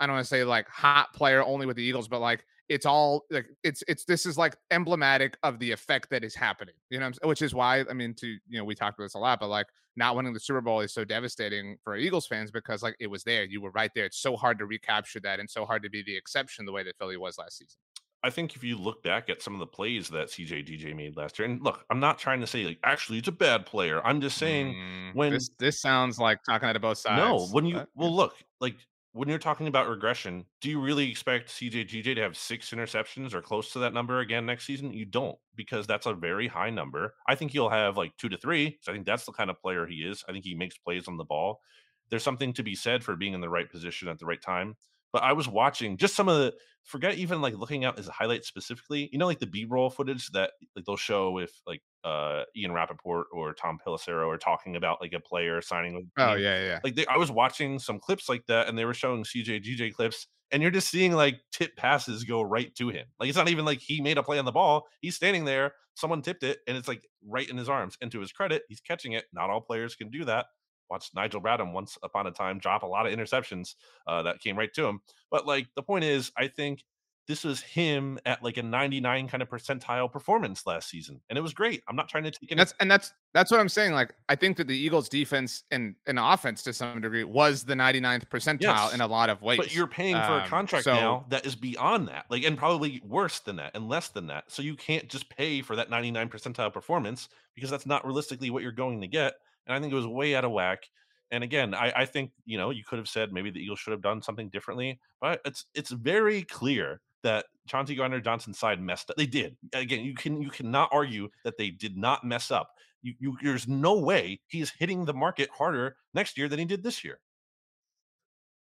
[0.00, 2.86] I don't want to say like hot player only with the Eagles, but like it's
[2.86, 6.74] all like it's it's this is like emblematic of the effect that is happening.
[6.90, 9.18] You know, which is why I mean to you know we talked about this a
[9.18, 9.66] lot, but like
[9.96, 13.22] not winning the Super Bowl is so devastating for Eagles fans because like it was
[13.22, 14.06] there, you were right there.
[14.06, 16.82] It's so hard to recapture that and so hard to be the exception the way
[16.82, 17.78] that Philly was last season.
[18.24, 21.14] I think if you look back at some of the plays that CJ GJ made
[21.14, 24.00] last year, and look, I'm not trying to say like actually it's a bad player.
[24.02, 27.18] I'm just saying mm, when this this sounds like talking out of both sides.
[27.18, 28.76] No, when you well look like
[29.12, 33.34] when you're talking about regression, do you really expect CJ GJ to have six interceptions
[33.34, 34.94] or close to that number again next season?
[34.94, 37.14] You don't because that's a very high number.
[37.28, 38.78] I think he'll have like two to three.
[38.80, 40.24] So I think that's the kind of player he is.
[40.26, 41.60] I think he makes plays on the ball.
[42.08, 44.76] There's something to be said for being in the right position at the right time.
[45.14, 48.48] But I was watching just some of the forget even like looking out his highlights
[48.48, 49.08] specifically.
[49.12, 52.72] You know, like the B roll footage that like they'll show if like uh Ian
[52.72, 56.06] Rapoport or Tom Pelissero are talking about like a player signing with.
[56.18, 56.80] Oh yeah, yeah.
[56.82, 59.94] Like they, I was watching some clips like that, and they were showing CJ GJ
[59.94, 63.06] clips, and you're just seeing like tip passes go right to him.
[63.20, 64.88] Like it's not even like he made a play on the ball.
[65.00, 67.96] He's standing there, someone tipped it, and it's like right in his arms.
[68.00, 69.26] And to his credit, he's catching it.
[69.32, 70.46] Not all players can do that
[70.90, 73.74] watched Nigel Bradham once upon a time drop a lot of interceptions
[74.06, 75.00] uh, that came right to him.
[75.30, 76.84] But like the point is, I think
[77.26, 81.40] this was him at like a 99 kind of percentile performance last season and it
[81.40, 83.92] was great i'm not trying to take it that's and that's that's what i'm saying
[83.92, 87.74] like i think that the eagles defense and and offense to some degree was the
[87.74, 90.84] 99th percentile yes, in a lot of ways but you're paying for a um, contract
[90.84, 94.26] so, now that is beyond that like and probably worse than that and less than
[94.26, 98.50] that so you can't just pay for that 99 percentile performance because that's not realistically
[98.50, 99.34] what you're going to get
[99.66, 100.84] and I think it was way out of whack.
[101.30, 103.92] And again, I, I think you know you could have said maybe the Eagles should
[103.92, 109.10] have done something differently, but it's it's very clear that Chauncey Gardner Johnson's side messed
[109.10, 109.16] up.
[109.16, 109.56] They did.
[109.72, 112.70] Again, you can you cannot argue that they did not mess up.
[113.02, 116.82] You, you there's no way he's hitting the market harder next year than he did
[116.82, 117.18] this year.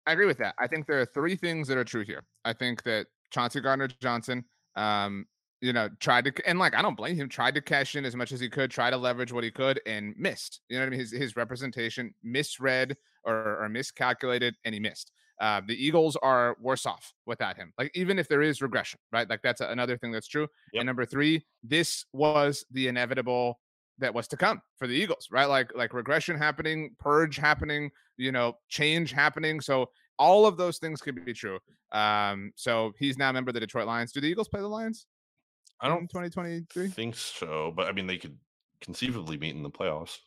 [0.06, 0.56] I agree with that.
[0.60, 2.24] I think there are three things that are true here.
[2.44, 4.44] I think that Chauncey Gardner Johnson
[4.76, 5.26] um,
[5.64, 7.30] you know, tried to and like I don't blame him.
[7.30, 9.80] Tried to cash in as much as he could, try to leverage what he could,
[9.86, 10.60] and missed.
[10.68, 11.00] You know what I mean?
[11.00, 15.14] His his representation misread or, or miscalculated, and he missed.
[15.40, 17.72] Uh, the Eagles are worse off without him.
[17.78, 19.30] Like even if there is regression, right?
[19.30, 20.48] Like that's another thing that's true.
[20.74, 20.82] Yep.
[20.82, 23.58] And number three, this was the inevitable
[24.00, 25.48] that was to come for the Eagles, right?
[25.48, 29.62] Like like regression happening, purge happening, you know, change happening.
[29.62, 31.60] So all of those things could be true.
[31.94, 34.12] Um, so he's now a member of the Detroit Lions.
[34.12, 35.06] Do the Eagles play the Lions?
[35.82, 38.38] I don't 2023 think so, but I mean they could
[38.82, 40.18] conceivably meet in the playoffs.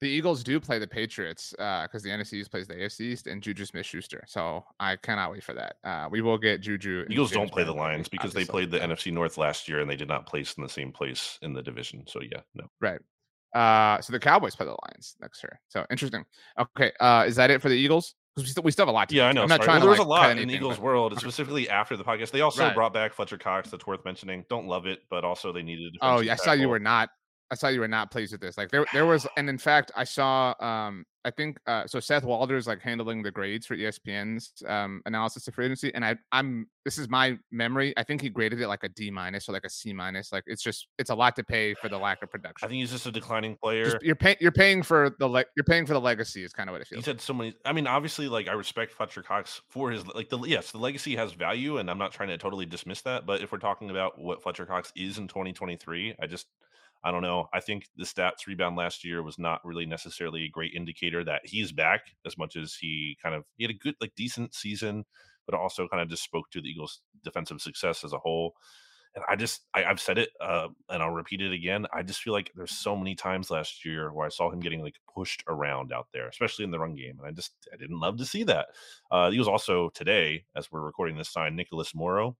[0.00, 3.00] the Eagles do play the Patriots uh, because uh, the NFC East plays the AFC
[3.00, 4.22] East and Juju Smith Schuster.
[4.26, 5.76] So I cannot wait for that.
[5.82, 7.06] Uh, we will get Juju.
[7.08, 8.44] Eagles don't play the Lions because obviously.
[8.44, 8.86] they played the yeah.
[8.86, 11.62] NFC North last year and they did not place in the same place in the
[11.62, 12.04] division.
[12.06, 12.64] So yeah, no.
[12.80, 13.00] Right.
[13.54, 15.60] Uh, so the Cowboys play the Lions next year.
[15.68, 16.24] So interesting.
[16.58, 16.92] Okay.
[17.00, 18.14] Uh, is that it for the Eagles?
[18.34, 19.42] Because we still, we still have a lot to Yeah, I know.
[19.42, 20.82] I'm not trying well, to, there was like, a lot in Eagles but...
[20.82, 22.32] world, specifically after the podcast.
[22.32, 22.74] They also right.
[22.74, 23.70] brought back Fletcher Cox.
[23.70, 24.44] That's worth mentioning.
[24.50, 25.96] Don't love it, but also they needed.
[26.02, 27.10] Oh, yeah, I saw you were not
[27.54, 28.58] I saw you were not pleased with this.
[28.58, 30.54] Like there, there was, and in fact, I saw.
[30.58, 32.00] Um, I think uh, so.
[32.00, 36.16] Seth Walder's like handling the grades for ESPN's um, analysis of free agency, and I,
[36.32, 36.66] I'm.
[36.84, 37.94] This is my memory.
[37.96, 40.32] I think he graded it like a D minus or like a C minus.
[40.32, 42.56] Like it's just, it's a lot to pay for the lack of production.
[42.66, 43.84] I think he's just a declining player.
[43.84, 46.44] Just, you're paying, you're paying for the like, you're paying for the legacy.
[46.44, 46.98] Is kind of what it feels.
[46.98, 47.54] He said so many.
[47.64, 51.16] I mean, obviously, like I respect Fletcher Cox for his like the yes, the legacy
[51.16, 53.24] has value, and I'm not trying to totally dismiss that.
[53.24, 56.48] But if we're talking about what Fletcher Cox is in 2023, I just
[57.04, 57.48] I don't know.
[57.52, 61.42] I think the stats rebound last year was not really necessarily a great indicator that
[61.44, 65.04] he's back as much as he kind of he had a good like decent season,
[65.44, 68.54] but also kind of just spoke to the Eagles' defensive success as a whole.
[69.14, 71.86] And I just I, have said it uh, and I'll repeat it again.
[71.92, 74.82] I just feel like there's so many times last year where I saw him getting
[74.82, 78.00] like pushed around out there, especially in the run game, and I just I didn't
[78.00, 78.68] love to see that.
[79.10, 82.36] Uh, he was also today, as we're recording this, sign Nicholas Morrow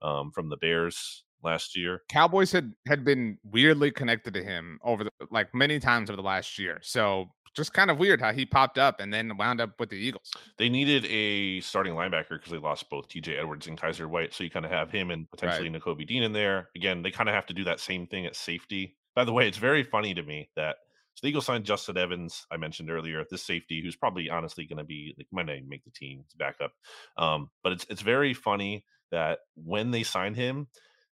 [0.00, 2.02] um, from the Bears last year.
[2.08, 6.22] Cowboys had had been weirdly connected to him over the like many times over the
[6.22, 6.78] last year.
[6.82, 9.96] So just kind of weird how he popped up and then wound up with the
[9.96, 10.30] Eagles.
[10.58, 14.34] They needed a starting linebacker because they lost both TJ Edwards and Kyzir White.
[14.34, 15.82] So you kind of have him and potentially right.
[15.82, 16.68] Nakobe Dean in there.
[16.76, 18.94] Again, they kind of have to do that same thing at safety.
[19.14, 20.76] By the way, it's very funny to me that
[21.14, 24.76] so the Eagles signed Justin Evans, I mentioned earlier, this safety, who's probably honestly going
[24.76, 26.72] to be like might not make the team to back up.
[27.16, 30.66] Um, but it's it's very funny that when they signed him,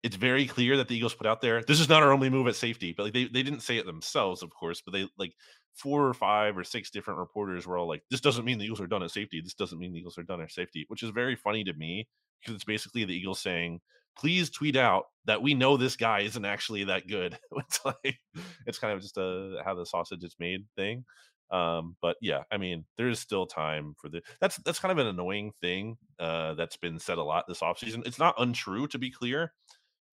[0.02, 2.46] it's very clear that the Eagles put out there, this is not our only move
[2.46, 2.94] at safety.
[2.96, 5.32] But like they, they didn't say it themselves, of course, but they like
[5.74, 8.80] four or five or six different reporters were all like, this doesn't mean the Eagles
[8.80, 9.40] are done at safety.
[9.40, 12.06] This doesn't mean the Eagles are done at safety, which is very funny to me
[12.40, 13.80] because it's basically the Eagles saying,
[14.16, 17.38] please tweet out that we know this guy isn't actually that good.
[17.56, 18.18] it's like
[18.66, 21.04] it's kind of just a how the sausage is made thing.
[21.50, 25.06] Um, but yeah, I mean, there's still time for the that's that's kind of an
[25.06, 28.06] annoying thing uh that's been said a lot this offseason.
[28.06, 29.52] It's not untrue to be clear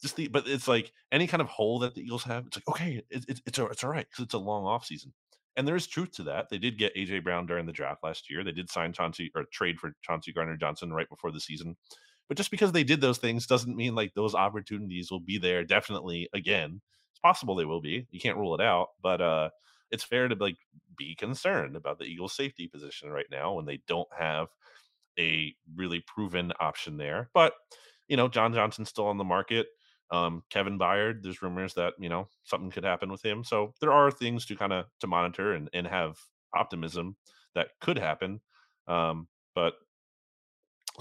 [0.04, 2.46] just the but it's like any kind of hole that the Eagles have.
[2.46, 5.14] It's like okay, it, it, it's it's all right because it's a long off season,
[5.56, 6.50] and there is truth to that.
[6.50, 8.44] They did get AJ Brown during the draft last year.
[8.44, 11.76] They did sign Chauncey or trade for Chauncey Gardner Johnson right before the season.
[12.28, 15.64] But just because they did those things doesn't mean like those opportunities will be there
[15.64, 16.82] definitely again.
[17.12, 18.06] It's possible they will be.
[18.12, 19.50] You can't rule it out, but uh
[19.92, 20.58] it's fair to like
[20.98, 24.48] be concerned about the Eagles safety position right now when they don't have
[25.20, 27.30] a really proven option there.
[27.34, 27.54] But
[28.08, 29.68] you know, John Johnson's still on the market.
[30.14, 33.44] Um, Kevin Byard, there's rumors that you know something could happen with him.
[33.44, 36.20] So there are things to kind of to monitor and and have
[36.56, 37.16] optimism
[37.56, 38.40] that could happen.
[38.88, 39.74] Um, but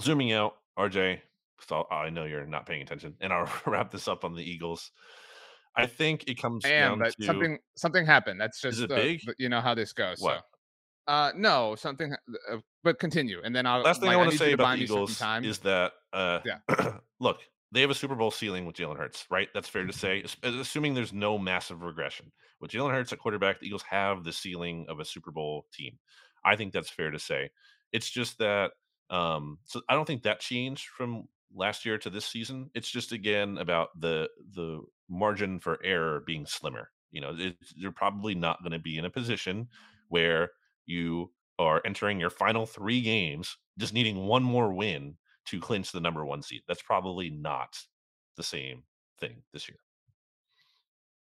[0.01, 1.19] zooming out, RJ,
[1.67, 4.91] so I know you're not paying attention, and I'll wrap this up on the Eagles.
[5.75, 8.41] I think it comes I am, down to something something happened.
[8.41, 9.21] That's just is it big?
[9.37, 10.19] you know how this goes.
[10.19, 10.37] What?
[10.37, 10.41] So.
[11.05, 12.15] Uh, no, something.
[12.51, 13.81] Uh, but continue, and then I'll.
[13.81, 16.57] Last thing like, I want to say about the Eagles is that, uh, yeah.
[17.19, 17.39] look,
[17.73, 19.49] they have a Super Bowl ceiling with Jalen Hurts, right?
[19.53, 22.31] That's fair to say, assuming there's no massive regression.
[22.61, 25.97] With Jalen Hurts at quarterback, the Eagles have the ceiling of a Super Bowl team.
[26.45, 27.49] I think that's fair to say.
[27.91, 28.71] It's just that,
[29.09, 32.69] um, so I don't think that changed from last year to this season.
[32.75, 36.91] It's just again about the the margin for error being slimmer.
[37.11, 39.67] You know, it, you're probably not going to be in a position
[40.09, 40.51] where
[40.85, 45.99] you are entering your final three games, just needing one more win to clinch the
[45.99, 46.61] number one seed.
[46.67, 47.77] That's probably not
[48.37, 48.83] the same
[49.19, 49.77] thing this year.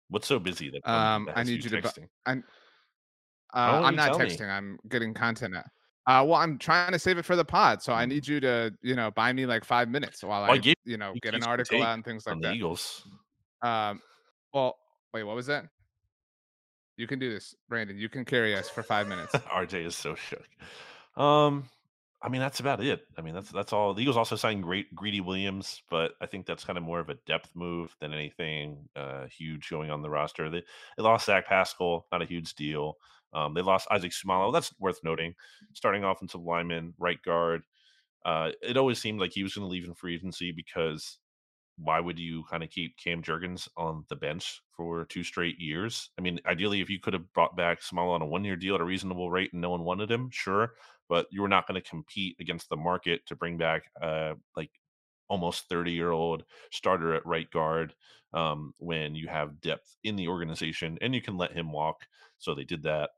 [0.08, 1.92] What's so busy that um, I need you, you to.
[2.26, 2.44] I'm,
[3.54, 4.40] uh, I'm not texting.
[4.40, 4.46] Me?
[4.46, 5.54] I'm getting content.
[5.54, 5.64] Now.
[6.06, 8.08] Uh, well, I'm trying to save it for the pod, so I mm.
[8.08, 10.96] need you to, you know, buy me like five minutes while well, I, I you
[10.96, 12.54] know, get an article out and things like that.
[12.54, 13.06] Eagles.
[13.62, 14.00] Um,
[14.52, 14.76] well,
[15.14, 15.66] wait, what was that?
[16.96, 17.96] You can do this, Brandon.
[17.96, 19.32] You can carry us for five minutes.
[19.34, 20.46] RJ is so shook.
[21.16, 21.64] Um,
[22.24, 23.00] I mean, that's about it.
[23.18, 23.94] I mean, that's that's all.
[23.94, 27.08] The Eagles also signed great Greedy Williams, but I think that's kind of more of
[27.08, 30.48] a depth move than anything uh, huge going on the roster.
[30.48, 30.62] They,
[30.96, 32.96] they lost Zach Pascal, not a huge deal.
[33.34, 34.52] Um, they lost Isaac Seumalo.
[34.52, 35.34] That's worth noting.
[35.72, 37.62] Starting offensive lineman, right guard.
[38.24, 41.18] Uh, it always seemed like he was going to leave in free agency because
[41.76, 46.10] why would you kind of keep Cam Jurgens on the bench for two straight years?
[46.18, 48.74] I mean, ideally, if you could have brought back Small on a one year deal
[48.74, 50.74] at a reasonable rate and no one wanted him, sure,
[51.08, 54.70] but you were not going to compete against the market to bring back uh, like
[55.28, 57.94] almost 30 year old starter at right guard
[58.34, 62.06] um, when you have depth in the organization and you can let him walk.
[62.38, 63.10] So they did that.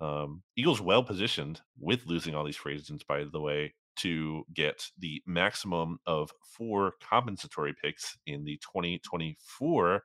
[0.00, 4.90] Um, Eagles well positioned with losing all these free agents, by the way, to get
[4.98, 10.02] the maximum of four compensatory picks in the 2024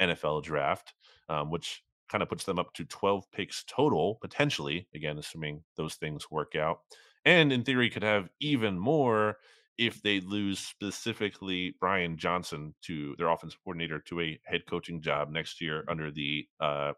[0.00, 0.94] NFL draft,
[1.28, 5.94] um, which kind of puts them up to 12 picks total, potentially, again, assuming those
[5.94, 6.80] things work out.
[7.24, 9.36] And in theory, could have even more
[9.78, 15.30] if they lose specifically Brian Johnson to their offensive coordinator to a head coaching job
[15.30, 16.92] next year under the uh,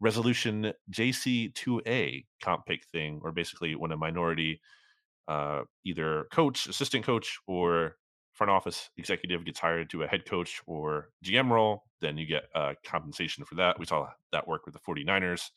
[0.00, 4.60] resolution JC2A comp pick thing, or basically when a minority
[5.28, 7.96] uh, either coach, assistant coach, or
[8.32, 12.44] front office executive gets hired to a head coach or GM role, then you get
[12.54, 13.78] uh, compensation for that.
[13.78, 15.50] We saw that work with the 49ers,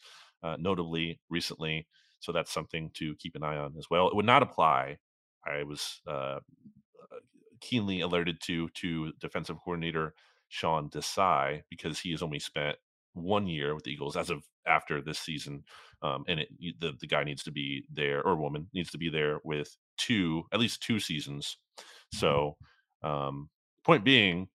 [0.43, 1.87] uh, notably recently.
[2.19, 4.07] So that's something to keep an eye on as well.
[4.07, 4.97] It would not apply.
[5.45, 6.39] I was uh,
[7.61, 10.13] keenly alerted to to defensive coordinator
[10.49, 12.77] Sean Desai because he has only spent
[13.13, 15.63] one year with the Eagles as of after this season,
[16.01, 19.09] um, and it, the the guy needs to be there or woman needs to be
[19.09, 21.57] there with two at least two seasons.
[21.77, 22.17] Mm-hmm.
[22.19, 22.57] So,
[23.03, 23.49] um,
[23.83, 24.47] point being,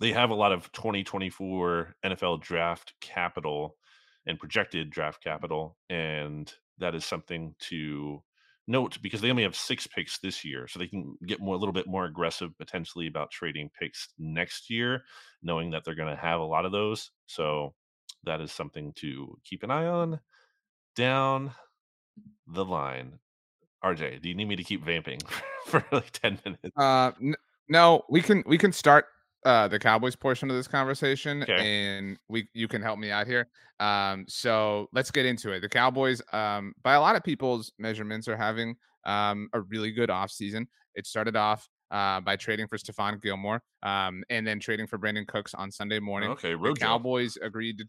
[0.00, 3.76] they have a lot of 2024 NFL draft capital
[4.26, 8.22] and projected draft capital, and that is something to
[8.68, 11.58] note because they only have six picks this year, so they can get more a
[11.58, 15.02] little bit more aggressive potentially about trading picks next year,
[15.42, 17.10] knowing that they're going to have a lot of those.
[17.26, 17.74] So
[18.24, 20.20] that is something to keep an eye on
[20.94, 21.52] down
[22.46, 23.18] the line.
[23.84, 25.20] RJ, do you need me to keep vamping
[25.66, 26.76] for like ten minutes?
[26.76, 27.36] Uh, n-
[27.68, 29.06] no, we can we can start
[29.44, 31.96] uh, the Cowboys portion of this conversation, okay.
[31.96, 33.48] and we you can help me out here.
[33.80, 35.60] Um, so let's get into it.
[35.60, 40.08] The Cowboys, um, by a lot of people's measurements, are having um, a really good
[40.08, 40.66] offseason.
[40.94, 45.26] It started off uh, by trading for Stephon Gilmore, um, and then trading for Brandin
[45.26, 46.30] Cooks on Sunday morning.
[46.30, 47.86] Okay, the Cowboys agreed to.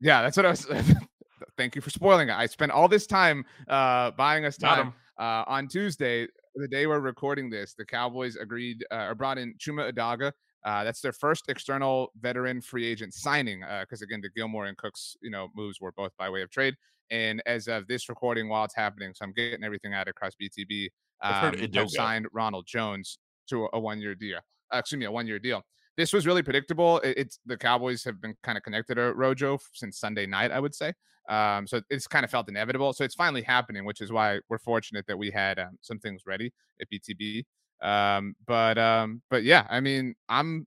[0.00, 0.66] Yeah, that's what I was.
[1.56, 2.34] thank you for spoiling it.
[2.34, 7.00] I spent all this time uh, buying us time uh, on Tuesday the day we're
[7.00, 10.32] recording this, the Cowboys agreed uh, or brought in Chuma Edoga
[10.64, 14.76] uh, that's their first external veteran free agent signing because uh, again, the Gilmore and
[14.76, 16.74] Cooks, you know, moves were both by way of trade.
[17.10, 20.88] And as of this recording, while it's happening, so I'm getting everything out across BTB.
[21.20, 24.38] Um, have signed Ronald Jones to a, one-year deal.
[24.74, 25.62] Uh, excuse me, a one-year deal.
[25.96, 26.98] This was really predictable.
[27.00, 30.58] It, it's the Cowboys have been kind of connected to Rojo since Sunday night, I
[30.58, 30.92] would say.
[31.28, 32.92] Um, so it's kind of felt inevitable.
[32.92, 36.22] So it's finally happening, which is why we're fortunate that we had um, some things
[36.26, 37.44] ready at BTB.
[37.82, 40.66] Um, but um, but yeah, I mean, I'm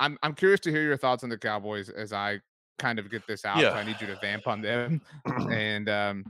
[0.00, 2.40] I'm I'm curious to hear your thoughts on the Cowboys as I
[2.78, 3.58] kind of get this out.
[3.58, 3.70] Yeah.
[3.70, 5.00] So I need you to vamp on them.
[5.50, 6.24] and um,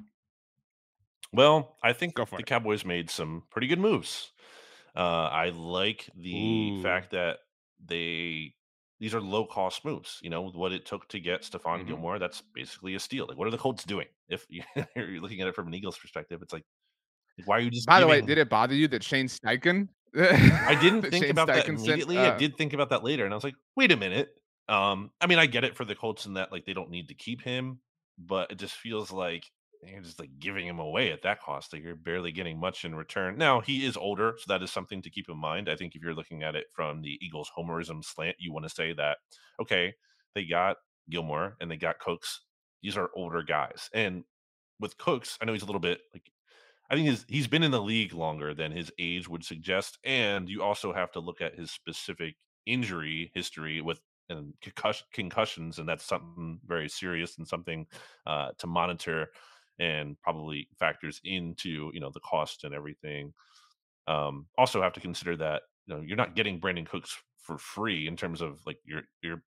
[1.32, 2.46] well, I think the it.
[2.46, 4.30] Cowboys made some pretty good moves.
[4.96, 6.82] Uh, I like the Ooh.
[6.82, 7.38] fact that
[7.84, 8.54] they
[9.00, 10.20] these are low cost moves.
[10.22, 11.88] You know what it took to get Stephon mm-hmm.
[11.88, 12.18] Gilmore.
[12.20, 13.26] That's basically a steal.
[13.26, 14.06] Like, what are the Colts doing?
[14.28, 14.46] If
[14.96, 16.64] you're looking at it from an Eagles perspective, it's like,
[17.46, 17.86] why are you just?
[17.86, 21.68] By the way, did it bother you that Shane Steichen I didn't think about that
[21.68, 22.18] immediately.
[22.18, 24.28] Uh, I did think about that later, and I was like, wait a minute.
[24.68, 27.08] Um, I mean, I get it for the Colts in that like they don't need
[27.08, 27.80] to keep him,
[28.18, 29.44] but it just feels like
[29.82, 31.72] you're just like giving him away at that cost.
[31.72, 33.36] Like you're barely getting much in return.
[33.36, 35.68] Now he is older, so that is something to keep in mind.
[35.68, 38.74] I think if you're looking at it from the Eagles homerism slant, you want to
[38.74, 39.18] say that
[39.60, 39.94] okay,
[40.34, 40.76] they got
[41.10, 42.40] Gilmore and they got Cooks.
[42.82, 44.24] These are older guys, and
[44.80, 46.30] with Cooks, I know he's a little bit like
[46.90, 50.48] I think he's, he's been in the league longer than his age would suggest, and
[50.48, 54.54] you also have to look at his specific injury history with and
[55.12, 57.86] concussions, and that's something very serious and something
[58.26, 59.28] uh, to monitor,
[59.78, 63.32] and probably factors into you know the cost and everything.
[64.06, 68.06] Um, also, have to consider that you know you're not getting Brandin Cooks for free
[68.06, 69.42] in terms of like your your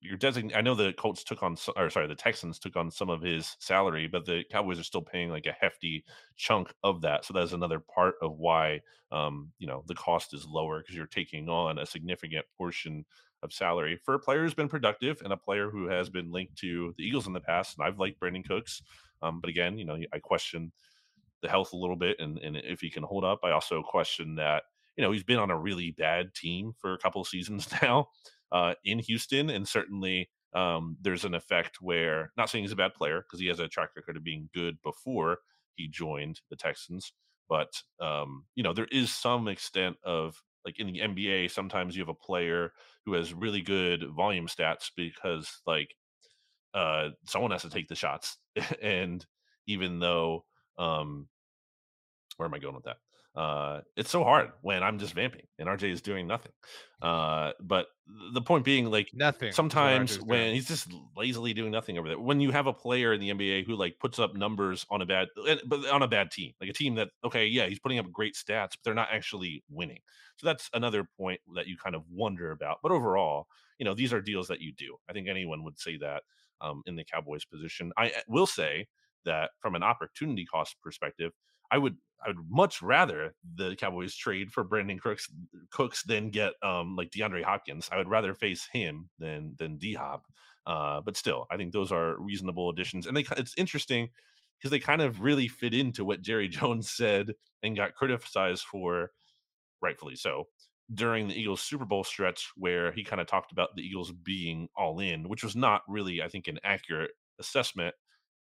[0.00, 0.56] you're designating.
[0.56, 3.56] I know the Colts took on, or sorry, the Texans took on some of his
[3.60, 6.04] salary, but the Cowboys are still paying like a hefty
[6.36, 7.24] chunk of that.
[7.24, 8.80] So that's another part of why,
[9.12, 13.04] um, you know, the cost is lower because you're taking on a significant portion
[13.42, 16.56] of salary for a player who's been productive and a player who has been linked
[16.58, 17.78] to the Eagles in the past.
[17.78, 18.82] And I've liked Brandin Cooks,
[19.22, 20.72] um, but again, you know, I question
[21.42, 23.40] the health a little bit and, and if he can hold up.
[23.44, 24.64] I also question that
[24.96, 28.08] you know he's been on a really bad team for a couple of seasons now
[28.52, 32.94] uh, in Houston, and certainly um, there's an effect where not saying he's a bad
[32.94, 35.38] player because he has a track record of being good before
[35.76, 37.12] he joined the Texans,
[37.48, 42.02] but um, you know there is some extent of like in the NBA, sometimes you
[42.02, 42.72] have a player
[43.06, 45.94] who has really good volume stats because like
[46.74, 48.38] uh, someone has to take the shots,
[48.82, 49.24] and
[49.66, 50.44] even though
[50.78, 51.28] um,
[52.36, 52.96] where am I going with that?
[53.40, 56.52] Uh, it's so hard when I'm just vamping and RJ is doing nothing.
[57.00, 57.86] Uh, but
[58.34, 59.50] the point being, like nothing.
[59.52, 63.20] Sometimes when he's just lazily doing nothing over there, when you have a player in
[63.20, 65.28] the NBA who like puts up numbers on a bad,
[65.64, 68.34] but on a bad team, like a team that okay, yeah, he's putting up great
[68.34, 70.00] stats, but they're not actually winning.
[70.36, 72.80] So that's another point that you kind of wonder about.
[72.82, 73.46] But overall,
[73.78, 74.98] you know, these are deals that you do.
[75.08, 76.24] I think anyone would say that
[76.60, 77.90] um, in the Cowboys position.
[77.96, 78.88] I eh, will say
[79.24, 81.32] that from an opportunity cost perspective,
[81.70, 85.28] I would I would much rather the Cowboys trade for Brandin Cooks
[85.70, 87.88] Cooks than get um like DeAndre Hopkins.
[87.92, 90.26] I would rather face him than than D Hop.
[90.66, 94.10] Uh, but still, I think those are reasonable additions, and they it's interesting
[94.58, 99.10] because they kind of really fit into what Jerry Jones said and got criticized for,
[99.80, 100.44] rightfully so,
[100.92, 104.68] during the Eagles Super Bowl stretch, where he kind of talked about the Eagles being
[104.76, 107.94] all in, which was not really, I think, an accurate assessment.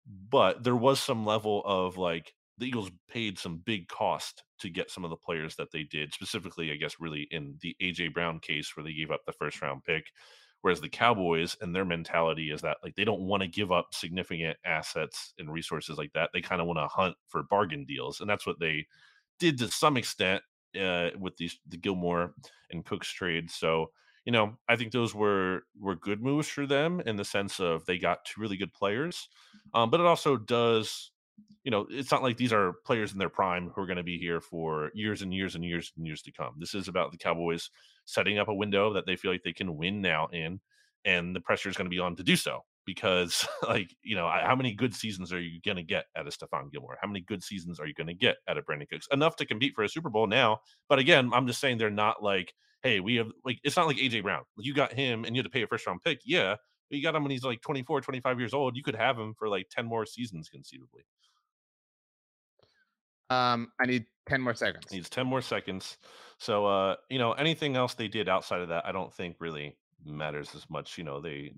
[0.08, 4.92] But there was some level of like the Eagles paid some big cost to get
[4.92, 8.40] some of the players that they did, specifically, I guess, really in the AJ Brown
[8.40, 10.06] case where they gave up the first round pick.
[10.62, 13.88] Whereas the Cowboys and their mentality is that like they don't want to give up
[13.94, 16.30] significant assets and resources like that.
[16.34, 18.86] They kind of want to hunt for bargain deals, and that's what they
[19.40, 20.44] did to some extent
[20.80, 22.36] uh, with these the Gilmore
[22.70, 23.50] and Cooks trade.
[23.50, 23.90] So
[24.26, 27.84] you know, I think those were were good moves for them in the sense of
[27.86, 29.28] they got two really good players,
[29.74, 31.11] um, but it also does
[31.64, 34.04] you know, it's not like these are players in their prime who are going to
[34.04, 36.54] be here for years and years and years and years to come.
[36.58, 37.70] This is about the Cowboys
[38.06, 40.60] setting up a window that they feel like they can win now in,
[41.06, 44.28] and the pressure is going to be on to do so because, like, you know,
[44.28, 46.98] how many good seasons are you going to get out of Stephon Gilmore?
[47.02, 49.08] How many good seasons are you going to get out of Brandin Cooks?
[49.12, 50.60] Enough to compete for a Super Bowl now.
[50.90, 52.54] But again, I'm just saying they're not like,
[52.84, 54.44] hey, we have, like, it's not like AJ Brown.
[54.58, 56.22] You got him and you had to pay a first round pick.
[56.26, 56.56] Yeah.
[56.90, 58.76] But you got him when he's like 24, 25 years old.
[58.76, 61.04] You could have him for like 10 more seasons conceivably.
[63.32, 64.92] Um, I need 10 more seconds.
[64.92, 65.98] Needs 10 more seconds.
[66.38, 69.78] So, uh, you know, anything else they did outside of that, I don't think really
[70.06, 70.98] matters as much.
[70.98, 71.54] You know, they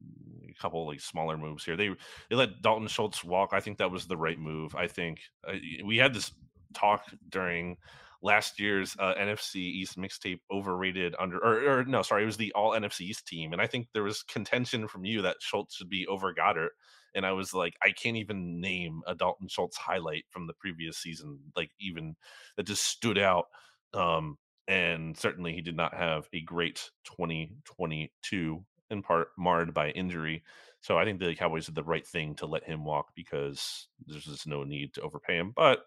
[0.49, 1.75] a couple like smaller moves here.
[1.75, 1.89] They
[2.29, 3.51] they let Dalton Schultz walk.
[3.53, 4.75] I think that was the right move.
[4.75, 5.53] I think uh,
[5.83, 6.31] we had this
[6.73, 7.77] talk during
[8.21, 12.53] last year's uh, NFC East mixtape overrated under or, or, no, sorry, it was the
[12.53, 15.89] All NFC East team, and I think there was contention from you that Schultz should
[15.89, 16.69] be over Goedert
[17.15, 20.97] and I was like, I can't even name a Dalton Schultz highlight from the previous
[20.97, 22.15] season, like even
[22.57, 23.45] that just stood out.
[23.93, 24.37] Um,
[24.67, 30.43] and certainly he did not have a great 2022 in part marred by injury.
[30.81, 34.25] So I think the Cowboys did the right thing to let him walk because there's
[34.25, 35.53] just no need to overpay him.
[35.55, 35.85] But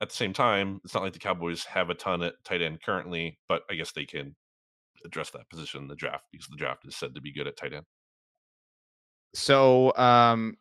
[0.00, 2.82] at the same time, it's not like the Cowboys have a ton at tight end
[2.82, 4.34] currently, but I guess they can
[5.04, 7.56] address that position in the draft because the draft is said to be good at
[7.56, 7.86] tight end.
[9.36, 10.56] So um,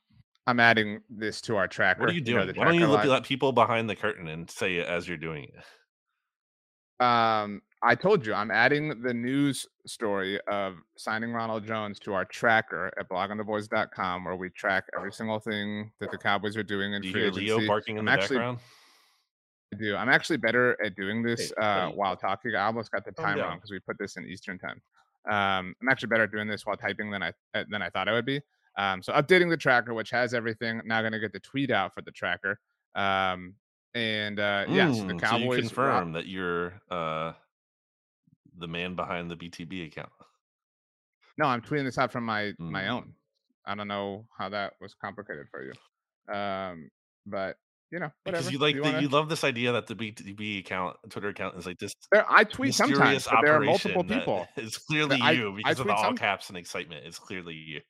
[0.47, 2.01] I'm adding this to our tracker.
[2.01, 2.45] What are you doing?
[2.47, 5.07] You know, Why don't you look at people behind the curtain and say it as
[5.07, 7.03] you're doing it?
[7.03, 12.25] Um, I told you I'm adding the news story of signing Ronald Jones to our
[12.25, 17.01] tracker at bloggingtheboys.com, where we track every single thing that the Cowboys are doing in
[17.01, 17.45] Do you free hear agency.
[17.57, 18.59] Leo barking in I'm the actually, background?
[19.73, 19.95] I do.
[19.95, 21.95] I'm actually better at doing this Hey, uh, buddy.
[21.95, 22.53] while talking.
[22.55, 24.81] I almost got the time wrong because we put this in Eastern time.
[25.29, 27.31] Um, I'm actually better at doing this while typing than I
[27.69, 28.41] than I thought I would be.
[28.77, 30.81] Um, so updating the tracker, which has everything.
[30.85, 32.59] Now going to get the tweet out for the tracker.
[32.95, 33.53] Um,
[33.93, 35.59] and uh, yes, the Mm, so you Cowboys.
[35.61, 37.33] confirm that you're uh,
[38.57, 40.09] the man behind the BTB account.
[41.37, 42.89] No, I'm tweeting this out from my my Mm.
[42.91, 43.13] own.
[43.65, 46.33] I don't know how that was complicated for you.
[46.33, 46.89] Um,
[47.25, 47.57] but
[47.91, 48.41] you know, whatever.
[48.43, 51.29] Because you like you the, wanna- you love this idea that the BTB account, Twitter
[51.29, 54.47] account, is like this there, I tweet sometimes, but there are multiple people.
[54.57, 57.05] It's clearly I- you I because of the all some- caps and excitement.
[57.05, 57.81] It's clearly you.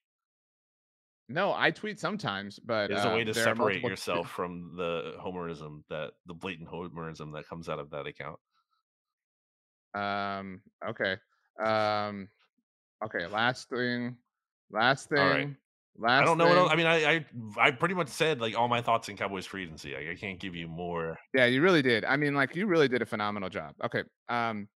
[1.27, 5.81] No, I tweet sometimes, but There's a way uh, to separate yourself from the homerism
[5.89, 8.37] that the blatant homerism that comes out of that account.
[9.95, 10.61] Um.
[10.87, 11.15] Okay.
[11.63, 12.27] Um.
[13.03, 13.25] Okay.
[13.25, 14.17] Last thing.
[14.71, 15.17] Last thing.
[15.17, 15.55] All right.
[15.97, 16.21] Last.
[16.21, 16.47] I don't know.
[16.47, 17.25] What else, I mean, I, I
[17.57, 19.95] I pretty much said like all my thoughts in Cowboys free agency.
[19.95, 21.17] I, I can't give you more.
[21.33, 22.05] Yeah, you really did.
[22.05, 23.73] I mean, like you really did a phenomenal job.
[23.83, 24.03] Okay.
[24.29, 24.67] Um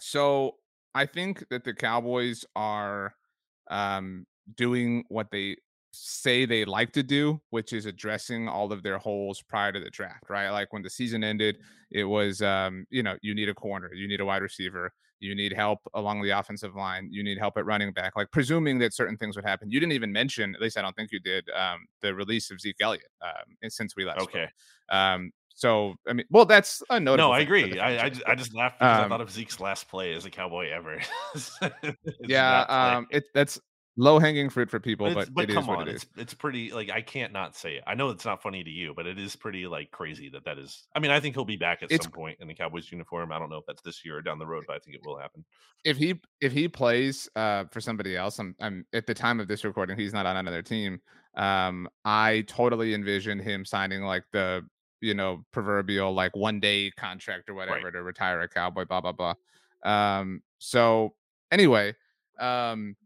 [0.00, 0.56] so
[0.94, 3.14] I think that the Cowboys are
[3.70, 4.26] um
[4.56, 5.56] doing what they
[5.92, 9.90] say they like to do, which is addressing all of their holes prior to the
[9.90, 10.50] draft, right?
[10.50, 11.58] Like when the season ended,
[11.90, 15.34] it was um, you know, you need a corner, you need a wide receiver, you
[15.34, 18.94] need help along the offensive line, you need help at running back, like presuming that
[18.94, 19.70] certain things would happen.
[19.70, 22.60] You didn't even mention, at least I don't think you did, um, the release of
[22.60, 24.20] Zeke Elliott um, since we left.
[24.22, 24.48] Okay.
[24.90, 27.28] Um, so I mean, well, that's a notable.
[27.28, 27.80] No, I thing for the agree.
[27.80, 30.24] I I, franchise, I just laughed because I Um, thought of Zeke's last play as
[30.24, 31.00] a Cowboy ever.
[32.26, 33.60] Yeah, um, it that's
[33.96, 37.02] low hanging fruit for people, but, but, but come on, it's it's pretty like I
[37.02, 37.84] can't not say it.
[37.86, 40.58] I know it's not funny to you, but it is pretty like crazy that that
[40.58, 40.86] is.
[40.94, 43.32] I mean, I think he'll be back at it's, some point in the Cowboys uniform.
[43.32, 45.02] I don't know if that's this year or down the road, but I think it
[45.04, 45.44] will happen.
[45.84, 49.48] If he if he plays uh, for somebody else, I'm, I'm at the time of
[49.48, 51.00] this recording, he's not on another team.
[51.36, 54.64] Um, I totally envision him signing like the
[55.00, 57.92] you know proverbial like one day contract or whatever right.
[57.92, 58.84] to retire a Cowboy.
[58.84, 59.34] Blah blah blah.
[59.82, 61.14] Um, so
[61.50, 61.94] anyway,
[62.38, 62.96] um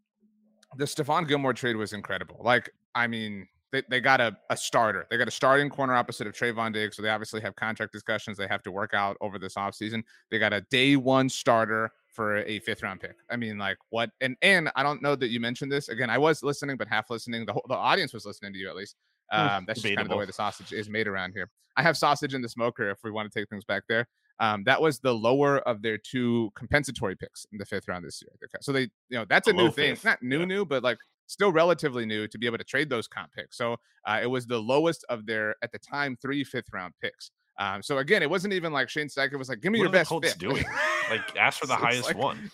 [0.77, 2.41] the Stephon Gilmore trade was incredible.
[2.43, 5.07] Like, I mean, they, they got a, a starter.
[5.11, 6.97] They got a starting corner opposite of Trevon Diggs.
[6.97, 10.05] So they obviously have contract discussions they have to work out over this offseason.
[10.31, 13.17] They got a day one starter for a fifth round pick.
[13.31, 14.11] I mean, like what?
[14.21, 16.09] And and I don't know that you mentioned this again.
[16.09, 17.45] I was listening, but half listening.
[17.47, 18.95] The whole, the audience was listening to you at least.
[19.33, 21.51] Um, that's just kind of the way the sausage is made around here.
[21.77, 24.07] I have sausage in the smoker if we want to take things back there.
[24.41, 28.21] Um, that was the lower of their two compensatory picks in the fifth round this
[28.23, 28.33] year.
[28.61, 29.93] So they, you know, that's a, a new thing.
[29.93, 30.47] It's not new, yeah.
[30.47, 33.57] new, but like still relatively new to be able to trade those comp picks.
[33.57, 33.77] So
[34.07, 37.31] uh, it was the lowest of their at the time three fifth round picks.
[37.59, 39.93] Um, so again, it wasn't even like Shane Steichen was like, "Give me what your
[39.93, 40.65] best." Colts doing
[41.11, 42.51] like ask for the highest like, one.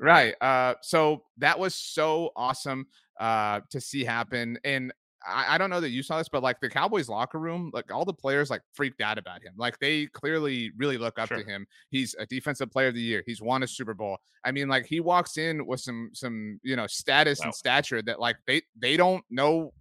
[0.00, 0.34] Right.
[0.40, 2.86] Uh, so that was so awesome
[3.18, 4.92] uh, to see happen, and
[5.26, 7.92] I, I, don't know that you saw this, but like the Cowboys locker room, like
[7.92, 9.52] all the players like freaked out about him.
[9.56, 11.38] Like they clearly really look up sure.
[11.38, 11.66] to him.
[11.90, 13.22] He's a defensive player of the year.
[13.26, 14.18] He's won a Super Bowl.
[14.44, 17.46] I mean, like he walks in with some some you know status wow.
[17.46, 19.72] and stature that like they they don't know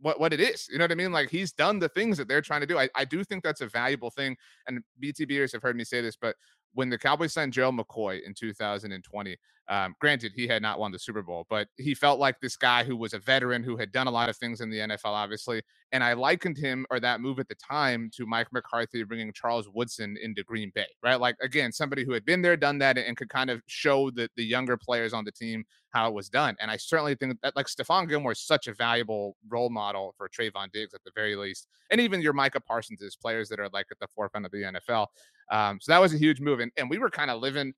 [0.00, 0.68] what what it is.
[0.70, 1.12] You know what I mean?
[1.12, 2.78] Like he's done the things that they're trying to do.
[2.78, 4.36] I, I do think that's a valuable thing.
[4.68, 6.36] And BT BTBers have heard me say this, but
[6.74, 9.36] when the Cowboys signed Gerald McCoy in 2020,
[9.68, 12.84] um, granted, he had not won the Super Bowl, but he felt like this guy
[12.84, 15.62] who was a veteran who had done a lot of things in the NFL, obviously.
[15.92, 19.68] And I likened him or that move at the time to Mike McCarthy bringing Charles
[19.72, 21.18] Woodson into Green Bay, right?
[21.18, 24.28] Like, again, somebody who had been there, done that, and could kind of show the,
[24.36, 26.56] the younger players on the team how it was done.
[26.60, 30.28] And I certainly think that, like, Stephon Gilmore is such a valuable role model for
[30.28, 31.68] Trevon Diggs at the very least.
[31.90, 34.58] And even your Micah Parsons is players that are like at the forefront of the
[34.58, 35.06] NFL.
[35.50, 36.60] Um, so that was a huge move.
[36.60, 37.72] And, and we were kind of living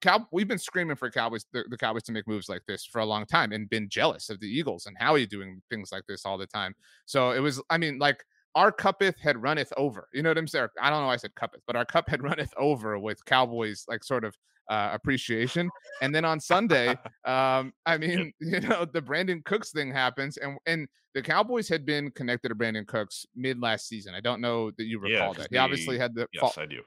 [0.00, 3.00] Cow we've been screaming for Cowboys the, the, Cowboys to make moves like this for
[3.00, 6.24] a long time and been jealous of the Eagles and Howie doing things like this
[6.24, 6.74] all the time.
[7.06, 8.24] So it was, I mean, like
[8.54, 10.08] our cupeth had runneth over.
[10.12, 10.68] You know what I'm saying?
[10.80, 13.84] I don't know why I said cupeth, but our cup had runneth over with Cowboys
[13.88, 14.36] like sort of
[14.70, 15.68] uh, appreciation.
[16.00, 16.88] And then on Sunday,
[17.24, 21.84] um, I mean, you know, the Brandin Cooks thing happens, and and the Cowboys had
[21.84, 24.14] been connected to Brandin Cooks mid last season.
[24.14, 25.48] I don't know that you recall yeah, that.
[25.50, 26.82] He obviously had the yes, I do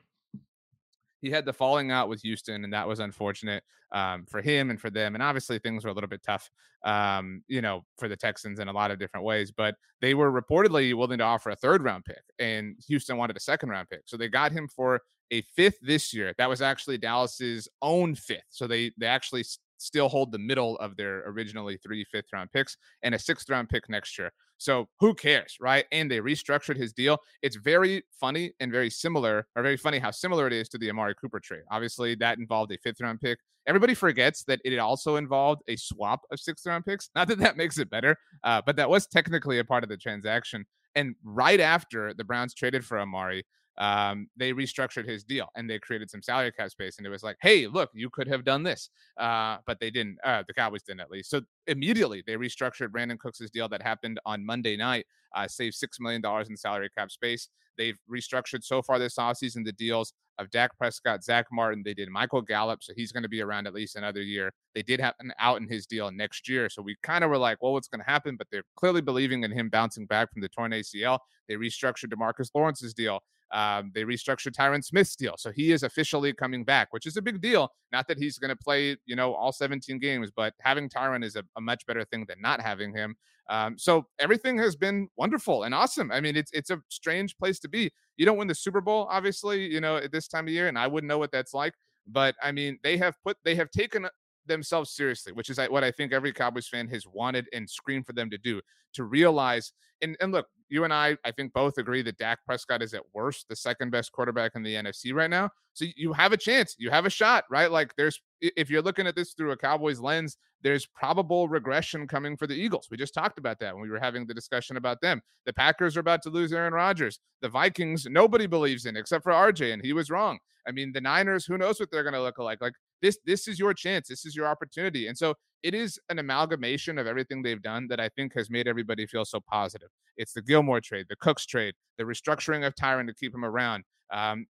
[1.24, 3.64] he had the falling out with Houston, and that was unfortunate
[3.94, 5.16] um, for him and for them.
[5.16, 6.52] And obviously, things were a little bit tough,
[6.84, 9.50] um, you know, for the Texans in a lot of different ways.
[9.50, 13.40] But they were reportedly willing to offer a third round pick, and Houston wanted a
[13.40, 15.00] second round pick, so they got him for
[15.32, 16.34] a fifth this year.
[16.38, 19.46] That was actually Dallas's own fifth, so they they actually
[19.84, 23.70] still hold the middle of their originally three fifth round picks and a sixth round
[23.70, 24.32] pick next year.
[24.58, 25.86] So who cares, right?
[25.92, 27.18] And they restructured his deal.
[27.42, 30.90] It's very funny and very similar, or very funny how similar it is to the
[30.90, 31.64] Amari Cooper trade.
[31.70, 33.40] Obviously, that involved a fifth round pick.
[33.68, 37.10] Everybody forgets that it also involved a swap of sixth round picks.
[37.16, 39.98] Not that that makes it better, uh, but that was technically a part of the
[39.98, 40.66] transaction.
[40.96, 43.46] And right after the Browns traded for Amari,
[43.78, 46.98] um, they restructured his deal and they created some salary cap space.
[46.98, 50.18] And it was like, hey, look, you could have done this, uh, but they didn't.
[50.24, 51.30] Uh, the Cowboys didn't, at least.
[51.30, 55.06] So immediately they restructured Brandin Cooks' deal that happened on Monday night,
[55.36, 57.50] uh, saved six million dollars in salary cap space.
[57.78, 61.84] They've restructured so far this offseason the deals of Dak Prescott, Zack Martin.
[61.84, 64.52] They did Michael Gallup, so he's going to be around at least another year.
[64.76, 67.38] They did have an out in his deal next year, so we kind of were
[67.38, 68.36] like, well, what's going to happen?
[68.36, 71.20] But they're clearly believing in him bouncing back from the torn ACL.
[71.48, 73.22] They restructured Demarcus Lawrence's deal.
[73.54, 77.22] Um, they restructured Tyron Smith's deal, so he is officially coming back, which is a
[77.22, 77.70] big deal.
[77.92, 81.36] Not that he's going to play, you know, all 17 games, but having Tyron is
[81.36, 83.16] a, a much better thing than not having him.
[83.50, 86.12] Um, so everything has been wonderful and awesome.
[86.12, 87.92] I mean, it's it's a strange place to be.
[88.18, 90.78] You don't win the Super Bowl, obviously, you know, at this time of year, and
[90.78, 91.74] I wouldn't know what that's like.
[92.08, 94.08] But I mean, they have put they have taken
[94.46, 98.14] themselves seriously, which is what I think every Cowboys fan has wanted and screamed for
[98.14, 98.62] them to do
[98.94, 99.74] to realize.
[100.02, 103.04] And, and look, you and I, I think both agree that Dak Prescott is at
[103.14, 105.52] worst the second best quarterback in the NFC right now.
[105.74, 107.70] So you have a chance, you have a shot, right?
[107.70, 112.36] Like there's, if you're looking at this through a Cowboys lens, there's probable regression coming
[112.36, 112.88] for the Eagles.
[112.90, 115.22] We just talked about that when we were having the discussion about them.
[115.46, 117.20] The Packers are about to lose Aaron Rodgers.
[117.42, 120.40] The Vikings, nobody believes in except for RJ, and he was wrong.
[120.68, 122.62] I mean, the Niners, who knows what they're going to look like?
[122.62, 124.08] Like this, this is your chance.
[124.08, 125.06] This is your opportunity.
[125.06, 128.68] And so it is an amalgamation of everything they've done that I think has made
[128.68, 129.90] everybody feel so positive.
[130.18, 133.84] It's the Gilmore trade, the Cooks trade, the restructuring of Tyron to keep him around.
[134.12, 134.46] Um,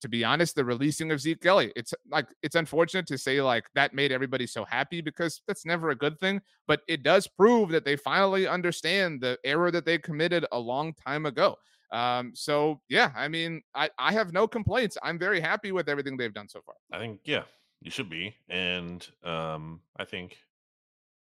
[0.00, 1.72] to be honest, the releasing of Zeke Elliott.
[1.76, 5.90] It's like it's unfortunate to say like that made everybody so happy because that's never
[5.90, 9.98] a good thing, but it does prove that they finally understand the error that they
[9.98, 11.56] committed a long time ago.
[11.92, 14.96] Um, so yeah, I mean, I, I have no complaints.
[15.02, 16.76] I'm very happy with everything they've done so far.
[16.92, 17.42] I think yeah,
[17.80, 20.36] you should be, and um, I think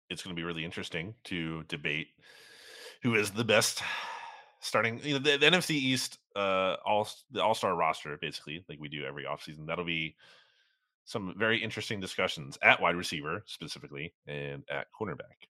[0.09, 2.07] it's going to be really interesting to debate
[3.01, 3.81] who is the best
[4.59, 8.87] starting you know the, the NFC East uh all the all-star roster basically like we
[8.87, 9.67] do every offseason.
[9.67, 10.15] That'll be
[11.05, 15.47] some very interesting discussions at wide receiver specifically and at cornerback.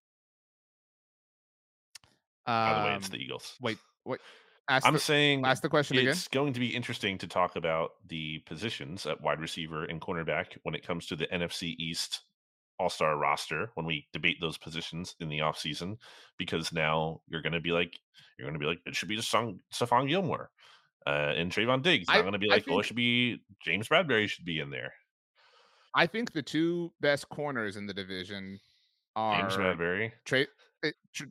[2.45, 3.55] By the way, it's the Um, Eagles.
[3.61, 4.19] wait, wait.
[4.69, 6.11] Ask I'm the saying ask the question again.
[6.11, 10.57] it's going to be interesting to talk about the positions at wide receiver and cornerback
[10.63, 12.21] when it comes to the NFC East
[12.79, 15.97] All Star roster when we debate those positions in the offseason,
[16.37, 17.99] because now you're going to be like,
[18.37, 20.49] you're going to be like, it should be Stephon, Gilmore
[21.05, 22.05] uh, and Trevon Diggs.
[22.07, 24.93] I'm going to be like, well, it should be James Bradberry should be in there.
[25.93, 28.59] I think the two best corners in the division
[29.15, 30.11] are James Bradberry.
[30.25, 30.51] Tra- Tr-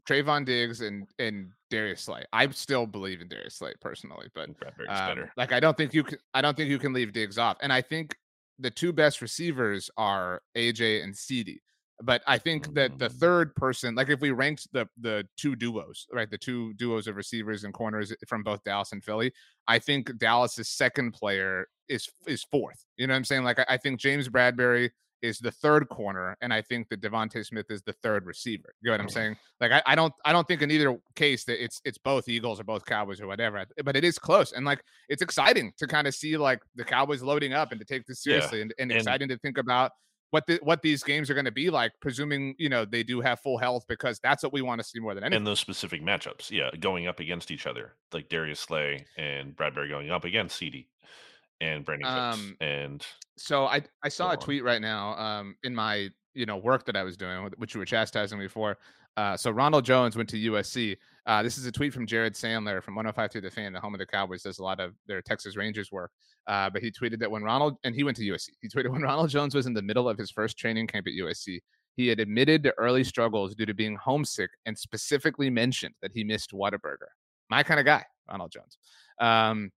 [0.08, 2.24] Trevon Diggs and and Darius Slay.
[2.32, 4.50] I still believe in Darius Slay personally, but
[4.88, 6.18] um, like I don't think you can.
[6.34, 7.56] I don't think you can leave Diggs off.
[7.60, 8.16] And I think
[8.58, 11.60] the two best receivers are AJ and CD.
[12.02, 15.54] But I think that the Mm, third person, like if we ranked the the two
[15.54, 19.32] duos, right, the two duos of receivers and corners from both Dallas and Philly,
[19.68, 22.84] I think Dallas's second player is is fourth.
[22.96, 23.44] You know what I'm saying?
[23.44, 24.90] Like I, I think James Bradberry
[25.22, 28.74] is the third corner, and I think that DeVonta Smith is the third receiver.
[28.80, 29.36] You know what I'm saying?
[29.60, 32.60] Like I, I don't I don't think in either case that it's it's both Eagles
[32.60, 36.06] or both Cowboys or whatever, but it is close and like it's exciting to kind
[36.06, 38.34] of see like the Cowboys loading up and to take this yeah.
[38.34, 39.92] seriously and, and And exciting to think about
[40.30, 43.20] what the what these games are going to be like, presuming you know they do
[43.20, 45.38] have full health because that's what we want to see more than anything.
[45.38, 49.88] and those specific matchups, yeah, going up against each other, like Darius Slay and Bradberry
[49.88, 50.88] going up against CD
[51.62, 53.06] and Brandin Cooks Um, and
[53.38, 54.38] so I I saw a on.
[54.38, 57.78] tweet right now um in my you know work that I was doing, which you
[57.80, 58.76] were chastising me for.
[59.18, 60.96] Uh, so Ronald Jones went to USC.
[61.26, 63.94] Uh, this is a tweet from Jared Sandler from 105 to the fan, the home
[63.94, 66.10] of the Cowboys, does a lot of their Texas Rangers work.
[66.46, 69.02] Uh, but he tweeted that when Ronald and he went to USC, he tweeted when
[69.02, 71.60] Ronald Jones was in the middle of his first training camp at USC,
[71.94, 76.24] he had admitted to early struggles due to being homesick and specifically mentioned that he
[76.24, 77.10] missed Whataburger.
[77.50, 78.78] My kind of guy, Ronald Jones.
[79.20, 79.70] Um,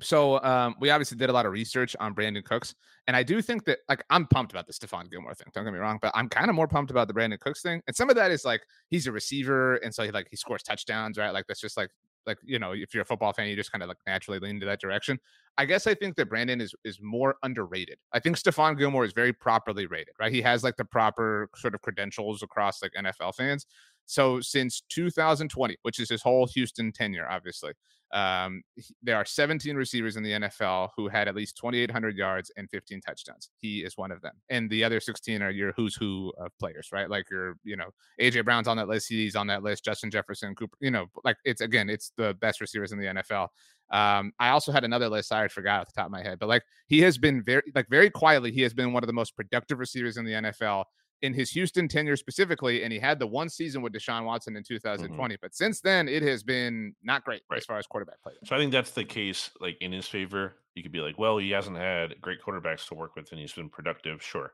[0.00, 2.74] so um, we obviously did a lot of research on Brandin Cooks,
[3.06, 5.48] and I do think that like I'm pumped about the Stephon Gilmore thing.
[5.54, 7.80] Don't get me wrong, but I'm kind of more pumped about the Brandin Cooks thing.
[7.86, 10.62] And some of that is like he's a receiver, and so he like he scores
[10.62, 11.30] touchdowns, right?
[11.30, 11.90] Like that's just like
[12.26, 14.60] like you know if you're a football fan, you just kind of like naturally lean
[14.60, 15.18] to that direction.
[15.56, 17.98] I guess I think that Brandin is is more underrated.
[18.12, 20.32] I think Stephon Gilmore is very properly rated, right?
[20.32, 23.66] He has like the proper sort of credentials across like NFL fans.
[24.06, 27.72] So since 2020, which is his whole Houston tenure, obviously,
[28.12, 28.62] um,
[29.02, 33.00] there are 17 receivers in the NFL who had at least 2,800 yards and 15
[33.00, 33.50] touchdowns.
[33.58, 36.88] He is one of them, and the other 16 are your who's who of players,
[36.92, 37.10] right?
[37.10, 37.90] Like your, you know,
[38.20, 39.08] AJ Brown's on that list.
[39.08, 39.84] He's on that list.
[39.84, 40.76] Justin Jefferson, Cooper.
[40.80, 43.48] You know, like it's again, it's the best receivers in the NFL.
[43.90, 45.32] Um, I also had another list.
[45.32, 47.88] I forgot off the top of my head, but like he has been very, like
[47.88, 50.84] very quietly, he has been one of the most productive receivers in the NFL
[51.22, 54.62] in his Houston tenure specifically, and he had the one season with Deshaun Watson in
[54.62, 55.36] 2020.
[55.40, 57.58] But since then, it has been not great Right.
[57.58, 58.34] as far as quarterback play.
[58.44, 60.56] So I think that's the case, like in his favor.
[60.74, 63.52] You could be like, well, he hasn't had great quarterbacks to work with, and he's
[63.54, 64.52] been productive, sure.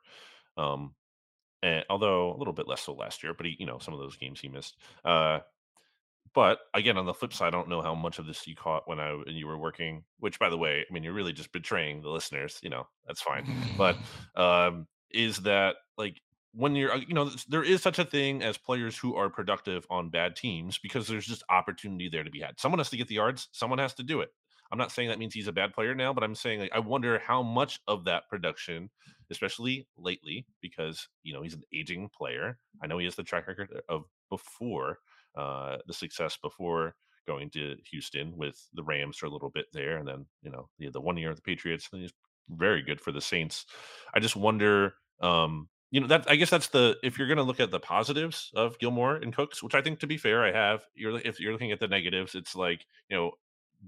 [0.56, 0.94] Um,
[1.64, 3.98] and although a little bit less so last year, but he, you know, some of
[4.00, 4.76] those games he missed.
[5.04, 5.40] Uh,
[6.34, 8.88] but again, on the flip side, I don't know how much of this you caught
[8.88, 10.04] when I when you were working.
[10.18, 12.58] Which, by the way, I mean you're really just betraying the listeners.
[12.62, 13.52] You know, that's fine.
[13.76, 13.96] But
[14.36, 16.20] um, is that like
[16.54, 19.86] when you're, uh, you know, there is such a thing as players who are productive
[19.90, 22.60] on bad teams because there's just opportunity there to be had.
[22.60, 23.48] Someone has to get the yards.
[23.52, 24.30] Someone has to do it.
[24.70, 26.78] I'm not saying that means he's a bad player now, but I'm saying like I
[26.78, 28.88] wonder how much of that production,
[29.30, 32.56] especially lately, because you know he's an aging player.
[32.82, 34.98] I know he has the track record of before
[35.36, 36.94] uh, the success before
[37.26, 40.70] going to Houston with the Rams for a little bit there, and then you know
[40.78, 41.88] the, the one year of the Patriots.
[41.92, 42.12] And he's
[42.48, 43.66] very good for the Saints.
[44.14, 47.44] I just wonder, um, you know, that I guess that's the if you're going to
[47.44, 50.50] look at the positives of Gilmore and Cooks, which I think to be fair, I
[50.50, 50.84] have.
[50.96, 53.32] You're if you're looking at the negatives, it's like you know.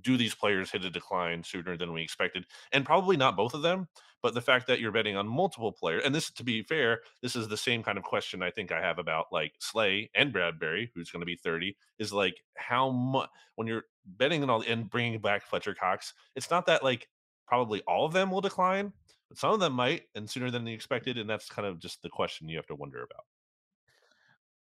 [0.00, 2.46] Do these players hit a decline sooner than we expected?
[2.72, 3.86] And probably not both of them,
[4.24, 7.36] but the fact that you're betting on multiple players, and this, to be fair, this
[7.36, 10.88] is the same kind of question I think I have about like Slay and Bradberry,
[10.94, 14.90] who's going to be 30, is like how much when you're betting on all and
[14.90, 17.06] bringing back Fletcher Cox, it's not that like
[17.46, 18.92] probably all of them will decline,
[19.28, 22.02] but some of them might, and sooner than they expected, and that's kind of just
[22.02, 23.24] the question you have to wonder about.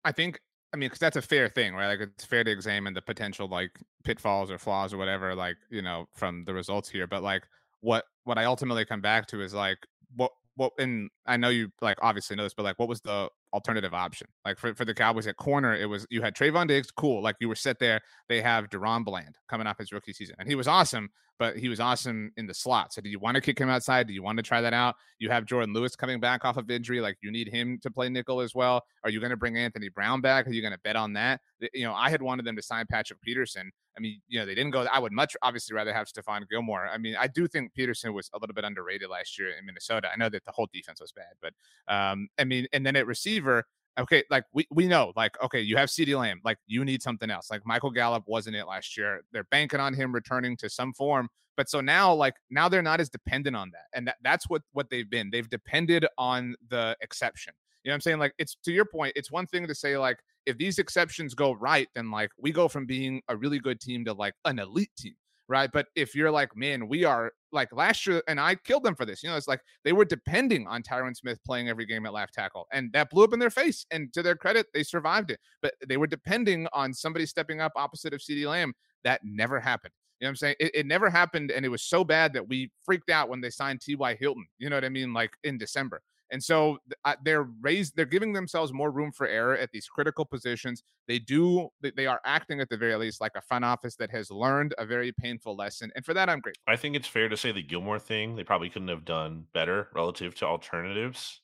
[0.05, 0.41] I think
[0.73, 1.87] I mean, because that's a fair thing, right?
[1.87, 3.71] Like it's fair to examine the potential like
[4.05, 7.07] pitfalls or flaws or whatever, like, you know, from the results here.
[7.07, 7.45] But like
[7.81, 9.79] what what I ultimately come back to is like
[10.15, 13.31] what what and I know you like obviously know this, but like what was the
[13.55, 14.29] alternative option?
[14.45, 17.23] Like for, for the Cowboys at corner, it was you had Trevon Diggs, cool.
[17.23, 18.03] Like you were set there.
[18.29, 20.37] They have DaRon Bland coming off his rookie season.
[20.39, 21.09] And he was awesome,
[21.39, 22.93] but he was awesome in the slot.
[22.93, 24.07] So do you want to kick him outside?
[24.07, 24.97] Do you want to try that out?
[25.19, 27.01] You have Jourdan Lewis coming back off of injury.
[27.01, 28.85] Like you need him to play nickel as well.
[29.05, 30.47] Are you going to bring Anthony Brown back?
[30.47, 31.41] Are you going to bet on that?
[31.73, 33.71] You know, I had wanted them to sign Patrick Peterson.
[33.97, 34.83] I mean, you know, they didn't go.
[34.83, 36.87] I would much obviously rather have Stephon Gilmore.
[36.87, 40.09] I mean, I do think Peterson was a little bit underrated last year in Minnesota.
[40.13, 41.53] I know that the whole defense was bad, but
[41.93, 43.65] um, I mean, and then at receiver,
[43.99, 47.31] okay, like we, we know, like, okay, you have CD Lamb, like you need something
[47.31, 47.51] else.
[47.51, 49.23] Like Michael Gallup wasn't it last year.
[49.33, 51.29] They're banking on him returning to some form.
[51.57, 53.87] But so now, like now they're not as dependent on that.
[53.93, 55.31] And that, that's what what they've been.
[55.31, 57.53] They've depended on the exception.
[57.83, 58.19] You know what I'm saying?
[58.19, 61.53] Like it's to your point, it's one thing to say, like, if these exceptions go
[61.53, 64.93] right, then like we go from being a really good team to like an elite
[64.97, 65.15] team
[65.49, 65.71] right?
[65.73, 69.07] But if you're like, man, we are like last year, and I killed them for
[69.07, 69.23] this.
[69.23, 72.35] You know, it's like they were depending on Tyron Smith playing every game at left
[72.35, 73.87] tackle, and that blew up in their face.
[73.91, 75.41] And to their credit, they survived it.
[75.63, 78.75] But they were depending on somebody stepping up opposite of CD Lamb.
[79.05, 79.93] That never happened.
[80.21, 80.57] You know what I'm saying?
[80.61, 83.51] It, it never happened, and it was so bad that we freaked out when they
[83.51, 84.17] signed T.Y.
[84.19, 84.47] Hilton.
[84.59, 85.13] You know what I mean?
[85.13, 86.03] Like in December.
[86.31, 86.79] And so
[87.25, 90.83] they're raised, they're giving themselves more room for error at these critical positions.
[91.07, 94.31] They do, they are acting at the very least like a front office that has
[94.31, 95.91] learned a very painful lesson.
[95.97, 96.63] And for that, I'm grateful.
[96.67, 99.89] I think it's fair to say the Gilmore thing, they probably couldn't have done better
[99.95, 101.41] relative to alternatives.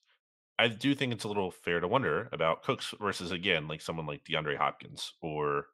[0.59, 4.07] I do think it's a little fair to wonder about Cooks versus, again, like someone
[4.07, 5.67] like DeAndre Hopkins or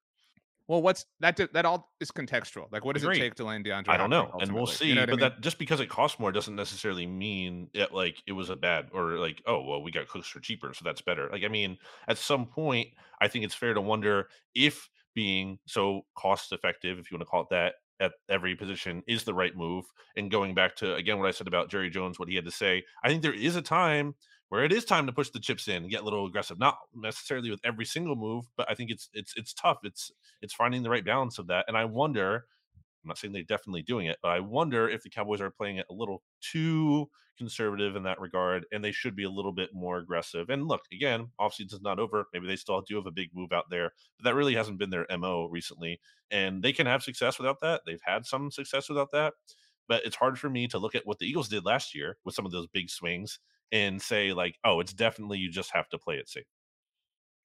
[0.71, 1.37] well, what's that?
[1.53, 2.71] That all is contextual.
[2.71, 3.19] Like, what does Agreed.
[3.19, 3.89] it take to land DeAndre?
[3.89, 4.87] I don't know, and we'll see.
[4.87, 5.21] You know but I mean?
[5.21, 8.87] that just because it costs more doesn't necessarily mean it like it was a bad
[8.93, 11.29] or like oh well we got cooks for cheaper, so that's better.
[11.33, 12.87] Like I mean, at some point,
[13.21, 17.31] I think it's fair to wonder if being so cost effective, if you want to
[17.31, 19.87] call it that, at every position is the right move.
[20.17, 22.53] And going back to again what I said about Jerry Jones, what he had to
[22.53, 24.15] say, I think there is a time
[24.51, 26.59] where it is time to push the chips in and get a little aggressive.
[26.59, 29.79] Not necessarily with every single move, but I think it's it's it's tough.
[29.85, 31.65] It's it's finding the right balance of that.
[31.69, 32.45] And I wonder,
[33.03, 35.77] I'm not saying they're definitely doing it, but I wonder if the Cowboys are playing
[35.77, 39.71] it a little too conservative in that regard, and they should be a little bit
[39.73, 40.51] more aggressive.
[40.51, 42.27] And look, again, offseason's not over.
[42.35, 44.91] Maybe they still do have a big move out there, but that really hasn't been
[44.91, 46.01] their MO recently.
[46.31, 47.83] And they can have success without that.
[47.87, 49.35] They've had some success without that.
[49.89, 52.35] But it's hard for me to look at what the Eagles did last year with
[52.35, 53.39] some of those big swings
[53.73, 56.45] and say like, oh, it's definitely you just have to play it safe.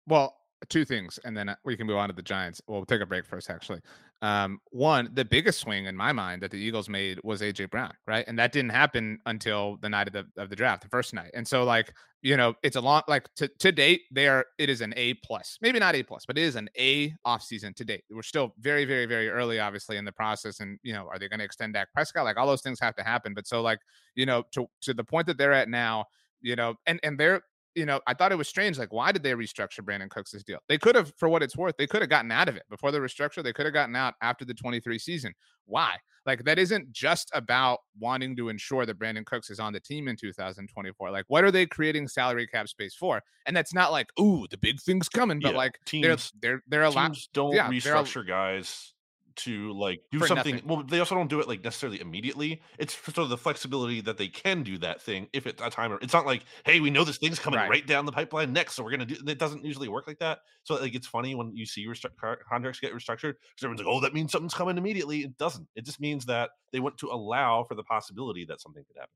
[0.07, 0.37] Well,
[0.69, 2.61] two things, and then uh, we can move on to the Giants.
[2.67, 3.81] We'll take a break first, actually.
[4.23, 7.93] Um, one, the biggest swing in my mind that the Eagles made was AJ Brown,
[8.07, 8.25] right?
[8.27, 11.31] And that didn't happen until the night of the of the draft, the first night.
[11.35, 11.93] And so, like,
[12.23, 15.15] you know, it's a long like to, to date, they are it is an A
[15.15, 18.05] plus, maybe not A plus, but it is an A off season to date.
[18.11, 20.61] We're still very, very, very early, obviously, in the process.
[20.61, 22.25] And you know, are they going to extend Dak Prescott?
[22.25, 23.35] Like all those things have to happen.
[23.35, 23.81] But so, like,
[24.15, 26.07] you know, to to the point that they're at now,
[26.41, 27.43] you know, and and they're
[27.77, 28.79] you know, I thought it was strange.
[28.79, 30.59] Like, why did they restructure Brandin Cooks' deal?
[30.69, 32.91] They could have, for what it's worth, they could have gotten out of it before
[32.91, 33.45] the restructure.
[33.45, 35.35] They could have gotten out after the 23 season.
[35.67, 35.97] Why?
[36.25, 40.09] Like, that isn't just about wanting to ensure that Brandin Cooks is on the team
[40.09, 41.11] in 2024.
[41.11, 43.23] Like, what are they creating salary cap space for?
[43.45, 46.63] And that's not like, ooh, the big thing's coming, but yeah, like teams, they're they're
[46.67, 47.17] they're a lot.
[47.35, 48.95] Don't yeah, restructure guys
[49.37, 50.57] to like do For something.
[50.57, 50.69] Nothing.
[50.69, 52.61] Well, they also don't do it like necessarily immediately.
[52.79, 55.99] It's sort of the flexibility that they can do that thing if it's a timer.
[56.03, 58.75] It's not like, hey, we know this thing's coming right, right down the pipeline next,
[58.75, 59.17] so we're gonna do.
[59.27, 60.41] It doesn't usually work like that.
[60.65, 62.11] So like, it's funny when you see restru-
[62.49, 65.21] contracts get restructured because everyone's like, oh, that means something's coming immediately.
[65.21, 65.67] It doesn't.
[65.77, 69.11] It just means that they want to allow for the possibility that something could happen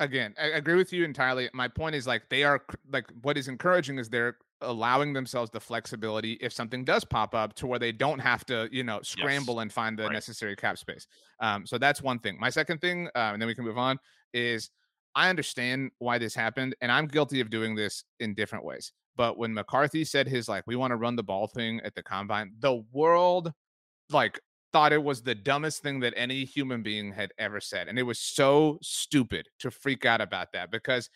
[0.00, 2.62] again i agree with you entirely my point is like they are
[2.92, 7.54] like what is encouraging is they're allowing themselves the flexibility if something does pop up
[7.54, 9.62] to where they don't have to you know scramble yes.
[9.62, 10.12] and find the right.
[10.12, 11.06] necessary cap space
[11.40, 13.98] um, so that's one thing my second thing uh, and then we can move on
[14.32, 14.70] is
[15.14, 19.38] i understand why this happened and i'm guilty of doing this in different ways but
[19.38, 22.52] when mccarthy said his like we want to run the ball thing at the combine
[22.58, 23.52] the world
[24.10, 24.40] like
[24.72, 28.02] thought it was the dumbest thing that any human being had ever said and it
[28.02, 31.08] was so stupid to freak out about that because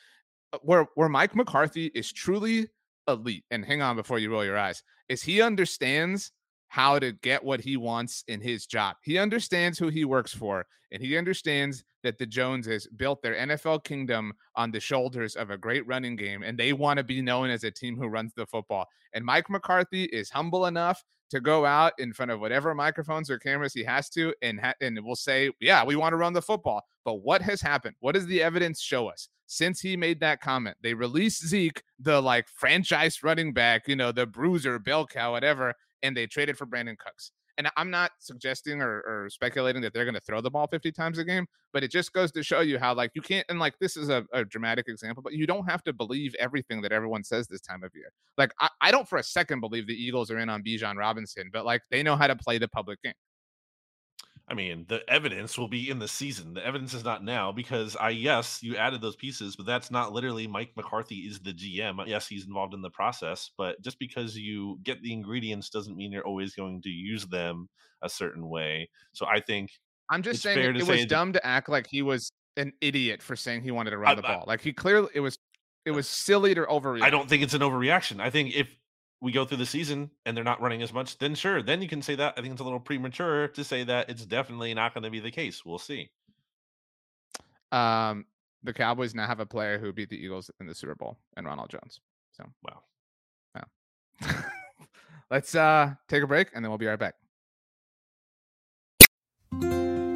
[0.52, 2.68] uh, where where mike mccarthy is truly
[3.08, 6.32] elite, and hang on before you roll your eyes, is he understands
[6.72, 8.96] how to get what he wants in his job.
[9.02, 13.84] He understands who he works for, and he understands that the Joneses built their NFL
[13.84, 17.50] kingdom on the shoulders of a great running game, and they want to be known
[17.50, 18.86] as a team who runs the football.
[19.12, 23.38] And Mike McCarthy is humble enough to go out in front of whatever microphones or
[23.38, 26.40] cameras he has to, and ha- and will say, "Yeah, we want to run the
[26.40, 27.96] football." But what has happened?
[28.00, 29.28] What does the evidence show us?
[29.46, 34.10] Since he made that comment, they released Zeke, the like franchise running back, you know,
[34.10, 37.32] the bruiser, bell cow, whatever, and they traded for Brandin Cooks.
[37.58, 40.90] And I'm not suggesting or, or speculating that they're going to throw the ball 50
[40.90, 43.44] times a game, but it just goes to show you how like you can't.
[43.50, 46.80] And like this is a, a dramatic example, but you don't have to believe everything
[46.80, 48.10] that everyone says this time of year.
[48.38, 51.50] Like I, I don't for a second believe the Eagles are in on Bijan Robinson,
[51.52, 53.12] but like they know how to play the public game.
[54.48, 56.54] I mean, the evidence will be in the season.
[56.54, 60.12] The evidence is not now because I yes, you added those pieces, but that's not
[60.12, 62.06] literally Mike McCarthy is the GM.
[62.06, 66.12] Yes, he's involved in the process, but just because you get the ingredients doesn't mean
[66.12, 67.68] you're always going to use them
[68.02, 68.88] a certain way.
[69.12, 69.70] So I think
[70.10, 73.36] I'm just saying it, it was dumb to act like he was an idiot for
[73.36, 74.44] saying he wanted to run I, the ball.
[74.46, 75.38] I, like he clearly it was
[75.84, 77.02] it uh, was silly to overreact.
[77.02, 78.20] I don't think it's an overreaction.
[78.20, 78.76] I think if
[79.22, 81.88] we go through the season and they're not running as much, then sure, then you
[81.88, 82.34] can say that.
[82.36, 85.20] I think it's a little premature to say that it's definitely not going to be
[85.20, 85.64] the case.
[85.64, 86.10] We'll see.
[87.70, 88.26] Um,
[88.64, 91.46] the Cowboys now have a player who beat the Eagles in the Super Bowl and
[91.46, 92.00] Ronald Jones.
[92.32, 92.82] So wow.
[93.54, 94.32] Yeah.
[95.30, 97.14] Let's uh take a break and then we'll be right back.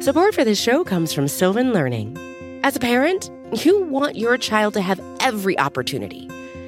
[0.03, 2.17] Support for this show comes from Sylvan Learning.
[2.63, 3.31] As a parent,
[3.63, 6.29] you want your child to have every opportunity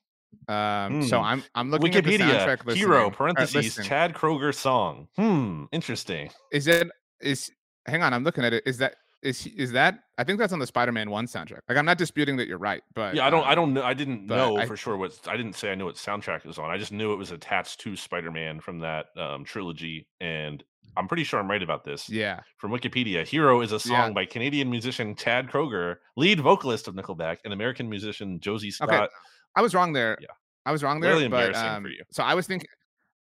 [0.47, 1.09] um, mm.
[1.09, 1.26] so hmm.
[1.26, 5.07] I'm I'm looking Wikipedia, at the soundtrack hero uh, parentheses Chad Kroeger song.
[5.15, 6.30] Hmm, interesting.
[6.51, 6.88] Is it
[7.22, 7.51] is
[7.86, 8.63] hang on, I'm looking at it.
[8.65, 11.59] Is that is is that I think that's on the Spider-Man one soundtrack.
[11.67, 13.84] Like I'm not disputing that you're right, but yeah, I don't um, I don't know
[13.84, 16.45] I didn't know I, for sure what I didn't say I knew what soundtrack it
[16.45, 16.70] was on.
[16.70, 20.63] I just knew it was attached to Spider-Man from that um, trilogy, and
[20.97, 22.09] I'm pretty sure I'm right about this.
[22.09, 24.13] Yeah, from Wikipedia, "Hero" is a song yeah.
[24.13, 28.89] by Canadian musician Chad Kroeger, lead vocalist of Nickelback, and American musician Josey Scott.
[28.89, 29.07] Okay.
[29.55, 30.17] I was wrong there.
[30.22, 30.28] Yeah,
[30.65, 31.13] I was wrong there.
[31.13, 32.70] Really but, um, So I was thinking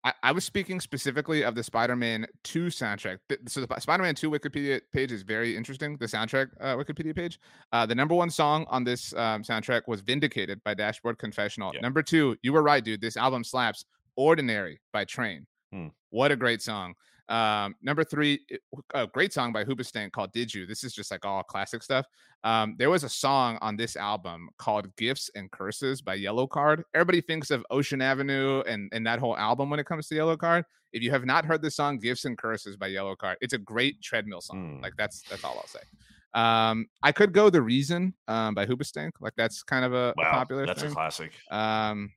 [0.05, 3.17] I, I was speaking specifically of the Spider-Man 2 soundtrack.
[3.47, 5.97] So the Spider-Man 2 Wikipedia page is very interesting.
[5.97, 7.39] The soundtrack uh, Wikipedia page.
[7.73, 11.71] Uh, the number one song on this um, soundtrack was "Vindicated" by Dashboard Confessional.
[11.73, 11.81] Yeah.
[11.81, 13.01] Number two, you were right, dude.
[13.01, 13.83] This album slaps.
[14.15, 15.47] "Ordinary" by Train.
[15.73, 15.87] Hmm.
[16.11, 16.93] What a great song.
[17.27, 18.41] Um, number three,
[18.93, 22.05] a great song by Hoobastank called "Did You." This is just like all classic stuff.
[22.43, 26.83] Um, there was a song on this album called "Gifts and Curses" by Yellowcard.
[26.93, 30.63] Everybody thinks of Ocean Avenue and and that whole album when it comes to Yellowcard.
[30.93, 34.01] If you have not heard the song "Gifts and Curses" by Yellowcard, it's a great
[34.01, 34.77] treadmill song.
[34.77, 34.83] Mm.
[34.83, 35.79] Like that's that's all I'll say.
[36.35, 39.11] Um, I could go "The Reason" um, by Hoobastank.
[39.19, 40.65] Like that's kind of a, wow, a popular.
[40.67, 40.91] That's thing.
[40.91, 41.31] a classic.
[41.49, 42.11] Um,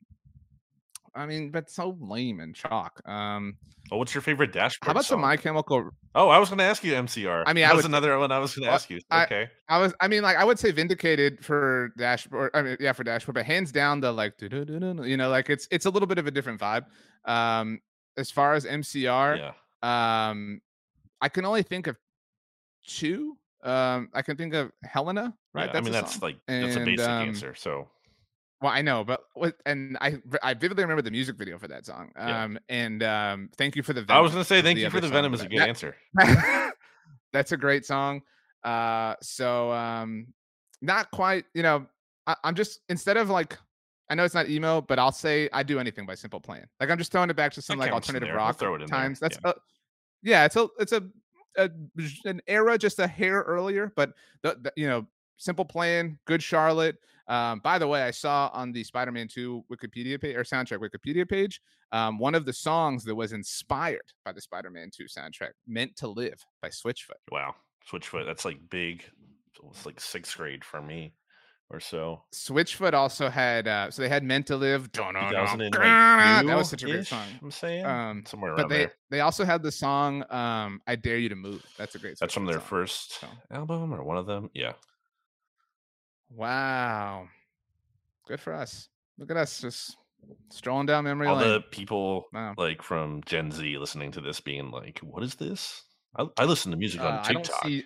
[1.18, 3.02] I mean, but so lame and chalk.
[3.04, 3.56] Um,
[3.90, 4.86] oh, what's your favorite dashboard?
[4.86, 5.20] How about song?
[5.20, 5.90] the My Chemical?
[6.14, 7.42] Oh, I was going to ask you MCR.
[7.44, 9.00] I mean, that I was another one I was going to ask you.
[9.12, 9.92] Okay, I, I, was.
[10.00, 12.52] I mean, like I would say Vindicated for dashboard.
[12.54, 15.86] I mean, yeah, for dashboard, but hands down the like, you know, like it's it's
[15.86, 16.84] a little bit of a different vibe.
[17.24, 17.80] Um,
[18.16, 19.52] as far as MCR,
[19.82, 20.28] yeah.
[20.30, 20.60] um,
[21.20, 21.96] I can only think of
[22.86, 25.68] two Um, I can think of Helena, right?
[25.72, 26.20] Yeah, I mean that's song.
[26.22, 27.54] like that's a basic um, answer.
[27.56, 27.88] So
[28.60, 29.54] Well, I know, but what?
[29.66, 32.10] And I I vividly remember the music video for that song.
[32.16, 32.44] Yeah.
[32.44, 34.04] Um, and um, thank you for the.
[34.08, 35.96] I was gonna say thank you for the venom is a good That- answer.
[37.32, 38.22] That's a great song.
[38.64, 40.26] Uh, so um,
[40.82, 41.44] not quite.
[41.54, 41.86] You know,
[42.26, 43.56] I, I'm just instead of like,
[44.10, 46.66] I know it's not emo, but I'll say I do anything by Simple Plan.
[46.80, 48.28] Like I'm just throwing it back to some like alternative.
[48.28, 49.20] We'll rock throw it in there, times.
[49.20, 49.50] That's yeah.
[49.50, 49.54] a,
[50.22, 51.04] yeah, it's a it's a,
[51.56, 51.70] a
[52.24, 55.06] an era just a hair earlier, but the, the you know
[55.36, 56.96] Simple Plan, Good Charlotte.
[57.28, 61.28] Um, by the way, I saw on the Spider-Man 2 Wikipedia page or soundtrack Wikipedia
[61.28, 61.60] page,
[61.92, 66.08] um, one of the songs that was inspired by the Spider-Man 2 soundtrack, "Meant to
[66.08, 67.20] Live" by Switchfoot.
[67.30, 67.54] Wow,
[67.90, 68.24] Switchfoot.
[68.26, 69.04] That's like big.
[69.70, 71.14] It's like sixth grade for me
[71.70, 72.22] or so.
[72.34, 75.28] Switchfoot also had uh, so they had "Meant to Live." Don't know.
[75.30, 77.26] That was such a great song.
[77.42, 78.92] I'm saying Um, somewhere But around they there.
[79.10, 82.16] they also had the song um, "I Dare You to Move." That's a great.
[82.18, 82.24] Song.
[82.26, 82.68] That's from their song.
[82.68, 83.26] first so.
[83.50, 84.48] album or one of them.
[84.54, 84.72] Yeah.
[86.30, 87.28] Wow,
[88.26, 88.88] good for us.
[89.18, 89.96] Look at us just
[90.50, 91.48] strolling down memory All lane.
[91.48, 92.54] the people Wow.
[92.56, 95.82] like from Gen Z listening to this being like, "What is this?"
[96.16, 97.64] I, I listen to music Uh, on I don't TikTok.
[97.64, 97.84] see.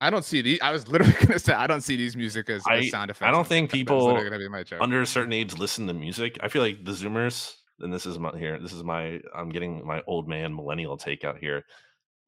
[0.00, 0.58] I- don't see these.
[0.62, 3.28] I was literally gonna say I don't see these music as, as I- sound effects.
[3.28, 3.94] I don't think TikTok.
[3.96, 4.80] People gonna be my joke.
[4.80, 6.38] under a certain age listen to music.
[6.42, 8.58] I feel like the Zoomers, and this is my here.
[8.60, 9.20] This is my.
[9.36, 11.64] I'm getting my old man millennial take out here.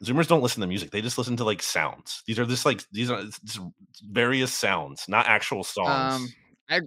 [0.05, 2.23] Zoomers don't listen to music; they just listen to like sounds.
[2.27, 3.61] These are just like these are just
[4.11, 6.15] various sounds, not actual songs.
[6.15, 6.29] Um,
[6.69, 6.81] I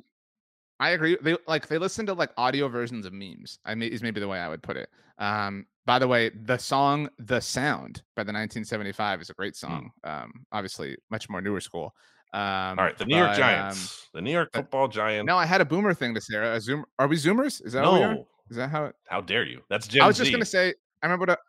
[0.80, 1.18] I agree.
[1.22, 3.60] They like they listen to like audio versions of memes.
[3.66, 4.90] I mean, is maybe the way I would put it.
[5.18, 9.92] Um, by the way, the song "The Sound" by the 1975 is a great song.
[10.04, 11.96] Um, obviously much more newer school.
[12.32, 15.26] Um, All right, the New York but, um, Giants, the New York Football Giants.
[15.26, 16.36] no, I had a boomer thing to say.
[16.38, 16.86] A zoom?
[17.00, 17.66] Are we zoomers?
[17.66, 18.14] Is that what we are?
[18.14, 18.86] no, Is that how?
[18.86, 19.62] It, how dare you?
[19.68, 20.26] That's Gen I was Z.
[20.26, 20.76] just gonna say.
[21.02, 21.40] I remember what.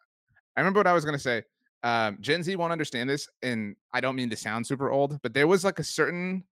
[0.56, 1.42] I, remember what I was gonna say.
[1.82, 5.32] Um, Gen Z won't understand this, and I don't mean to sound super old, but
[5.34, 6.44] there was like a certain,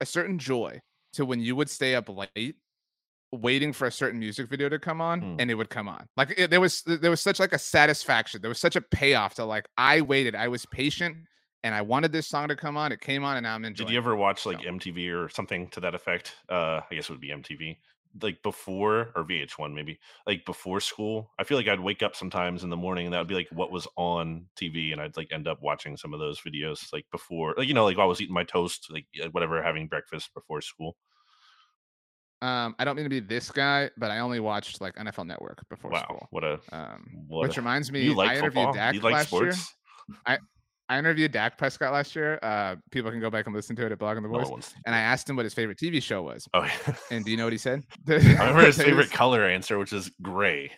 [0.00, 0.80] a certain joy
[1.14, 2.54] to when you would stay up late,
[3.32, 5.36] waiting for a certain music video to come on, Hmm.
[5.40, 6.06] and it would come on.
[6.16, 8.40] Like it, there was, there was such like a satisfaction.
[8.42, 11.16] There was such a payoff to like I waited, I was patient,
[11.64, 12.92] and I wanted this song to come on.
[12.92, 13.88] It came on, and now I'm enjoying.
[13.88, 16.36] Did you ever watch like So- MTV or something to that effect?
[16.48, 17.76] Uh, I guess it would be MTV.
[18.20, 20.00] Like before or VH1 maybe.
[20.26, 23.18] Like before school, I feel like I'd wake up sometimes in the morning and that
[23.18, 26.18] would be like what was on TV, and I'd like end up watching some of
[26.20, 29.06] those videos like before, like you know, like while I was eating my toast, like
[29.30, 30.96] whatever, having breakfast before school.
[32.42, 35.68] Um, I don't mean to be this guy, but I only watched like NFL Network
[35.68, 36.30] before Wow, school.
[36.30, 38.72] what a Um, what which a- reminds me, you like I interviewed football?
[38.72, 39.40] Dak you like last sports?
[39.40, 39.66] year.
[40.26, 40.38] I
[40.98, 42.38] interviewed Dak Prescott last year.
[42.42, 44.74] Uh, people can go back and listen to it at Blogging the Boys.
[44.86, 46.48] And I asked him what his favorite TV show was.
[46.54, 46.94] Oh, yeah.
[47.10, 47.84] And do you know what he said?
[48.08, 50.70] I remember his favorite color answer, which is gray.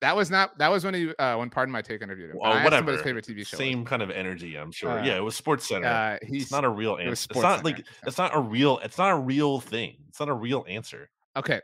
[0.00, 0.56] That was not.
[0.58, 1.12] That was when he.
[1.18, 2.36] Uh, when Pardon My Take interviewed him.
[2.40, 2.92] Oh, I asked him what whatever.
[2.92, 4.90] his favorite TV show Same kind of energy, I'm sure.
[4.90, 5.68] Uh, yeah, it was Sports.
[5.68, 5.88] Center.
[5.88, 7.32] Uh, he's it's not a real it was answer.
[7.32, 8.78] It's not Center, like it's not a real.
[8.78, 9.96] It's not a real thing.
[10.08, 11.10] It's not a real answer.
[11.36, 11.60] okay.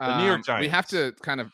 [0.00, 1.50] The New York um, We have to kind of.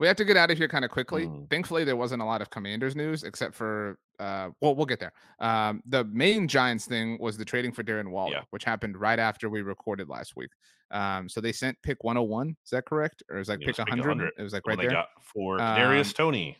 [0.00, 1.26] We have to get out of here kind of quickly.
[1.26, 1.50] Mm.
[1.50, 3.98] Thankfully, there wasn't a lot of Commanders news except for.
[4.20, 5.12] Uh, well, we'll get there.
[5.40, 9.48] Um, the main Giants thing was the trading for Darren Waller, which happened right after
[9.48, 10.50] we recorded last week.
[10.90, 12.56] Um, so they sent pick 101.
[12.64, 13.22] Is that correct?
[13.30, 14.08] Or is that It pick 100?
[14.08, 14.92] 100, It was like right they there.
[14.92, 16.56] got for Darius Um, Toney.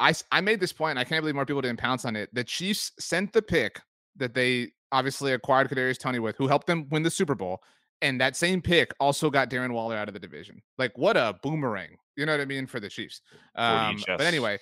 [0.00, 0.98] I made this point.
[0.98, 2.28] I can't believe more people didn't pounce on it.
[2.34, 3.80] The Chiefs sent the pick
[4.16, 7.60] that they obviously acquired Kadarius Toney with, who helped them win the Super Bowl,
[8.02, 10.60] and that same pick also got Darren Waller out of the division.
[10.78, 11.96] Like what a boomerang!
[12.16, 13.20] You know what I mean for the Chiefs.
[13.56, 14.58] Um, but anyway,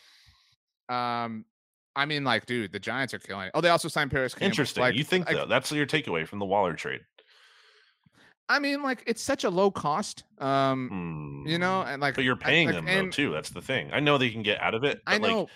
[0.88, 1.44] um,
[1.94, 3.50] I mean, like, dude, the Giants are killing it.
[3.55, 4.34] Oh, they also signed Parris.
[4.34, 4.46] Campbell.
[4.46, 4.80] Interesting.
[4.82, 5.46] Like, you think like, though?
[5.46, 7.00] That's your takeaway from the Waller trade.
[8.48, 10.24] I mean, like, it's such a low cost.
[10.38, 11.88] Um, you know, Hmm.
[11.88, 13.32] and like, but you're I- paying like, them though too.
[13.32, 13.90] That's the thing.
[13.92, 15.00] I know they can get out of it.
[15.05, 15.40] But I know.
[15.40, 15.48] Like,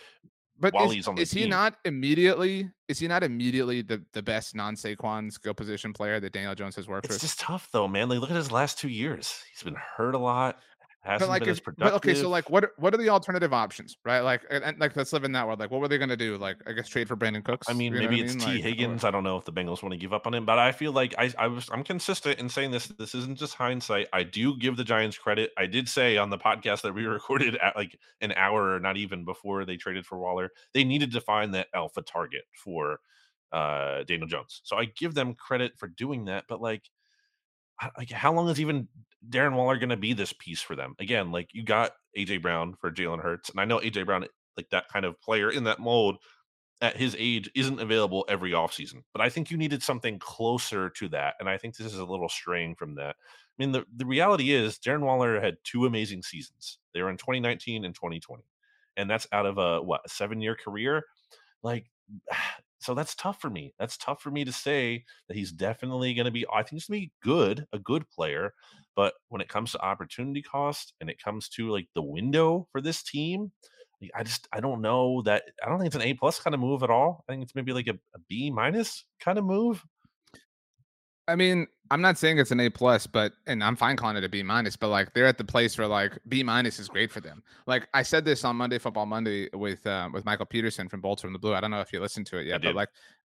[0.59, 2.71] but while is, he's on the is he not immediately?
[2.89, 6.77] Is he not immediately the, the best non Saquon skill position player that Daniel Jones
[6.77, 7.23] has worked it's with?
[7.25, 8.09] It's just tough though, man.
[8.09, 9.43] Like look at his last two years.
[9.53, 10.59] He's been hurt a lot.
[11.07, 13.97] Hasn't but like, if, but okay, so like, what are- what are the alternative options,
[14.05, 14.21] right?
[14.21, 15.61] Like, and, and, like, let's live in that world.
[15.61, 16.37] Like, what were they gonna do?
[16.37, 17.69] Like, I guess trade for Brandin Cooks.
[17.71, 18.41] I mean, You know maybe it's mean?
[18.45, 18.47] T.
[18.47, 19.05] Like, or- Higgins.
[19.05, 20.91] I don't know if the Bengals want to give up on him, but I feel
[20.93, 22.89] like I, I was I'm consistent in saying this.
[22.89, 24.09] This isn't just hindsight.
[24.13, 25.53] I do give the Giants credit.
[25.57, 28.97] I did say on the podcast that we recorded at like an hour or not
[28.97, 32.99] even before they traded for Waller, they needed to find that alpha target for
[33.53, 34.61] uh Daniel Jones.
[34.65, 36.83] So I give them credit for doing that, but like
[37.97, 38.89] like how long is even
[39.29, 40.95] Darren Waller going to be this piece for them?
[40.99, 44.71] Again, like you got AJ Brown for Jalen Hurts, and I know AJ Brown, like
[44.71, 46.19] that kind of player in that mold
[46.81, 49.03] at his age, isn't available every offseason.
[49.13, 52.05] But I think you needed something closer to that, and I think this is a
[52.05, 53.17] little straying from that.
[53.19, 56.79] I mean, the, the reality is Darren Waller had two amazing seasons.
[56.93, 58.43] They were in 2019 and 2020,
[58.97, 61.05] and that's out of a what a seven year career.
[61.63, 61.87] Like
[62.79, 63.73] so that's tough for me.
[63.79, 66.47] That's tough for me to say that he's definitely going to be.
[66.53, 68.53] I think he's going to be good, a good player.
[68.95, 72.81] But when it comes to opportunity cost and it comes to like the window for
[72.81, 73.53] this team,
[74.15, 76.61] I just I don't know that I don't think it's an A plus kind of
[76.61, 77.25] move at all.
[77.29, 79.83] I think it's maybe like a, a B minus kind of move.
[81.29, 84.25] I mean, I'm not saying it's an A plus, but and I'm fine calling it
[84.25, 87.11] a B minus, but like they're at the place where like B minus is great
[87.11, 87.43] for them.
[87.67, 91.23] Like I said this on Monday Football Monday with uh, with Michael Peterson from Bolts
[91.23, 91.55] from the Blue.
[91.55, 92.89] I don't know if you listened to it yet, but like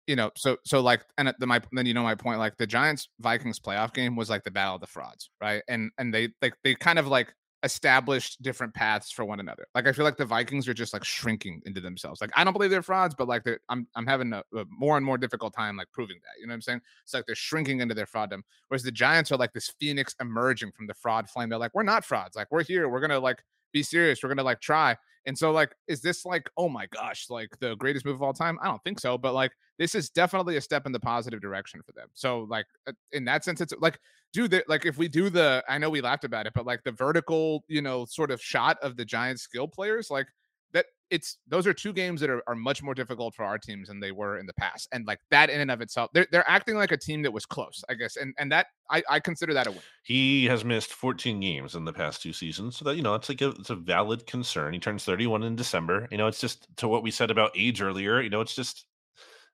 [0.06, 2.66] you know, so so like and the my then you know my point, like the
[2.66, 5.62] Giants Vikings playoff game was like the battle of the frauds, right?
[5.68, 7.34] And and they like they kind of like
[7.64, 9.66] established different paths for one another.
[9.74, 12.20] Like I feel like the Vikings are just like shrinking into themselves.
[12.20, 14.96] Like I don't believe they're frauds, but like they're, I'm I'm having a, a, more
[14.96, 16.40] and more difficult time like proving that.
[16.40, 16.80] You know what I'm saying?
[17.02, 18.42] It's like they're shrinking into their frauddom.
[18.68, 21.48] Whereas the Giants are like this phoenix emerging from the fraud flame.
[21.48, 22.36] They're like, we're not frauds.
[22.36, 22.88] Like we're here.
[22.88, 23.42] We're gonna like
[23.74, 24.22] be serious.
[24.22, 24.96] We're gonna like try.
[25.26, 28.32] And so like, is this like, oh my gosh, like the greatest move of all
[28.32, 28.58] time?
[28.62, 29.18] I don't think so.
[29.18, 32.08] But like, this is definitely a step in the positive direction for them.
[32.14, 33.98] So like, uh, in that sense, it's like
[34.32, 36.92] do like if we do the I know we laughed about it, but like the
[36.92, 40.26] vertical, you know, sort of shot of the Giants skill players, like
[40.74, 43.88] that it's those are two games that are, are much more difficult for our teams
[43.88, 44.88] than they were in the past.
[44.92, 47.46] And like that in and of itself, they're they're acting like a team that was
[47.46, 48.16] close, I guess.
[48.16, 49.80] And and that I, I consider that a win.
[50.02, 52.76] He has missed 14 games in the past two seasons.
[52.76, 54.74] So that you know, it's like a it's a valid concern.
[54.74, 56.08] He turns 31 in December.
[56.10, 58.84] You know, it's just to what we said about age earlier, you know, it's just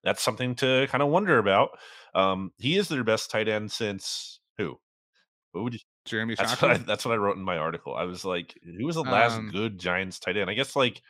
[0.03, 1.79] that's something to kind of wonder about.
[2.15, 4.79] Um, he is their best tight end since who?
[5.53, 5.81] What would you?
[6.05, 7.95] Jeremy that's what, I, that's what I wrote in my article.
[7.95, 10.51] I was like, who was the last um, good Giants tight end?
[10.51, 11.03] I guess like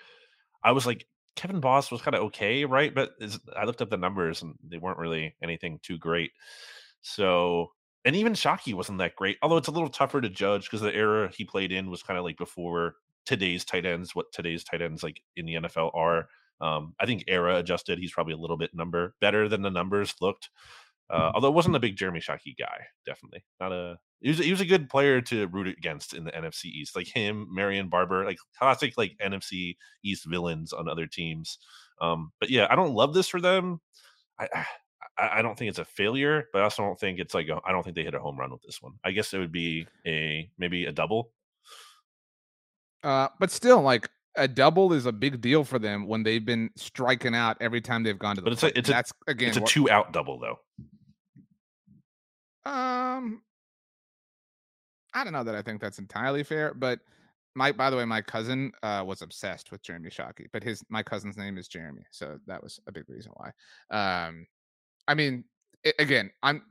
[0.62, 2.94] I was like Kevin Boss was kind of okay, right?
[2.94, 3.12] But
[3.56, 6.32] I looked up the numbers and they weren't really anything too great.
[7.02, 7.70] So
[8.04, 9.38] and even Shockey wasn't that great.
[9.42, 12.18] Although it's a little tougher to judge because the era he played in was kind
[12.18, 16.28] of like before today's tight ends, what today's tight ends like in the NFL are.
[16.60, 20.14] Um, I think era adjusted, he's probably a little bit number better than the numbers
[20.20, 20.50] looked.
[21.08, 23.98] Uh, although it wasn't a big Jeremy Shockey guy, definitely not a.
[24.20, 27.06] He was, he was a good player to root against in the NFC East, like
[27.06, 31.58] him, Marion Barber, like classic like NFC East villains on other teams.
[32.00, 33.80] Um, but yeah, I don't love this for them.
[34.38, 34.48] I,
[35.16, 37.72] I, I don't think it's a failure, but I also don't think it's like I
[37.72, 38.92] don't think they hit a home run with this one.
[39.04, 41.30] I guess it would be a maybe a double.
[43.02, 46.70] Uh, but still, like a double is a big deal for them when they've been
[46.76, 48.44] striking out every time they've gone to the.
[48.44, 50.58] But it's a, it's that's a, again it's a two out double though.
[52.70, 53.42] Um,
[55.14, 57.00] I don't know that I think that's entirely fair, but
[57.54, 61.02] my by the way, my cousin uh, was obsessed with Jeremy Shockey, but his my
[61.02, 63.50] cousin's name is Jeremy, so that was a big reason why.
[63.90, 64.46] Um,
[65.08, 65.44] I mean,
[65.82, 66.62] it, again, I'm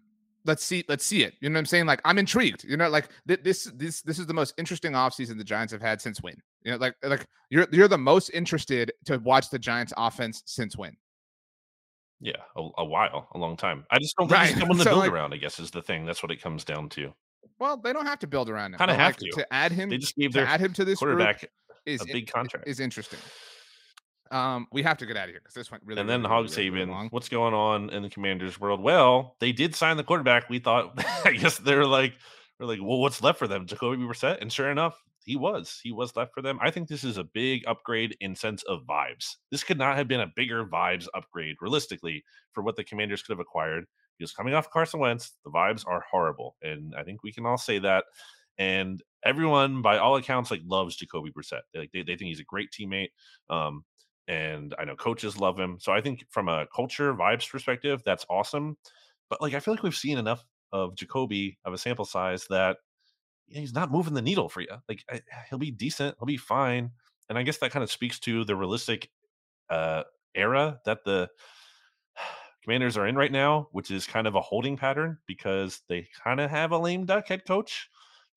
[0.45, 1.33] let's see let's see it.
[1.41, 1.85] You know what I'm saying?
[1.85, 2.63] Like I'm intrigued.
[2.63, 5.81] You know, like th- this this this is the most interesting offseason the Giants have
[5.81, 6.35] had since when?
[6.63, 10.77] You know, like like you're you're the most interested to watch the Giants offense since
[10.77, 10.95] when?
[12.21, 13.85] Yeah, a, a, while, a long time.
[13.91, 14.57] I just don't think right.
[14.57, 15.33] someone to so build like, around.
[15.33, 16.05] I guess is the thing.
[16.05, 17.13] That's what it comes down to.
[17.59, 18.77] Well, they don't have to build around him.
[18.77, 19.31] Kind of have like, to.
[19.31, 21.49] To add him, they just gave their add him to this quarterback
[21.85, 22.67] is a big contract.
[22.67, 23.19] Is interesting.
[24.31, 25.99] Um, we have to get out of here because this went really.
[25.99, 28.81] And then really, Hog really, Saban, really what's going on in the Commanders' world?
[28.81, 30.49] Well, they did sign the quarterback.
[30.49, 30.93] We thought,
[31.25, 32.13] I guess they're like,
[32.59, 33.65] we're like, well, what's left for them?
[33.65, 35.79] Jacoby Brissett, and sure enough, he was.
[35.81, 36.59] He was left for them.
[36.61, 39.35] I think this is a big upgrade in sense of vibes.
[39.51, 42.23] This could not have been a bigger vibes upgrade, realistically,
[42.53, 43.85] for what the Commanders could have acquired.
[44.19, 45.33] Was coming off Carson Wentz.
[45.43, 48.05] The vibes are horrible, and I think we can all say that.
[48.57, 51.61] And everyone, by all accounts, like loves Jacoby Brissett.
[51.73, 53.09] They, like they, they think he's a great teammate.
[53.49, 53.85] Um,
[54.27, 55.77] and I know coaches love him.
[55.79, 58.77] So I think from a culture vibes perspective, that's awesome.
[59.29, 62.77] But like I feel like we've seen enough of Jacoby of a sample size that
[63.47, 64.67] he's not moving the needle for you.
[64.87, 66.91] Like I, he'll be decent, he'll be fine,
[67.29, 69.09] and I guess that kind of speaks to the realistic
[69.69, 70.03] uh,
[70.35, 71.29] era that the
[72.69, 76.39] Commanders are in right now, which is kind of a holding pattern because they kind
[76.39, 77.89] of have a lame duck head coach,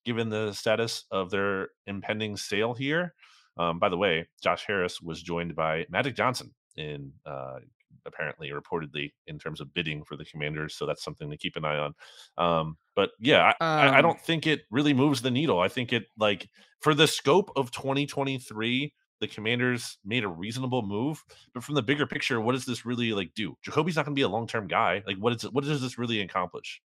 [0.06, 3.12] given the status of their impending sale here.
[3.58, 7.58] Um, by the way, Josh Harris was joined by Magic Johnson in uh,
[8.06, 11.64] apparently reportedly in terms of bidding for the commanders so that's something to keep an
[11.64, 11.94] eye on
[12.36, 15.92] um but yeah I, um, I don't think it really moves the needle i think
[15.92, 16.48] it like
[16.80, 18.92] for the scope of 2023
[19.22, 21.24] the commanders made a reasonable move
[21.54, 24.18] but from the bigger picture what does this really like do jacoby's not going to
[24.18, 26.82] be a long-term guy like what is what does this really accomplish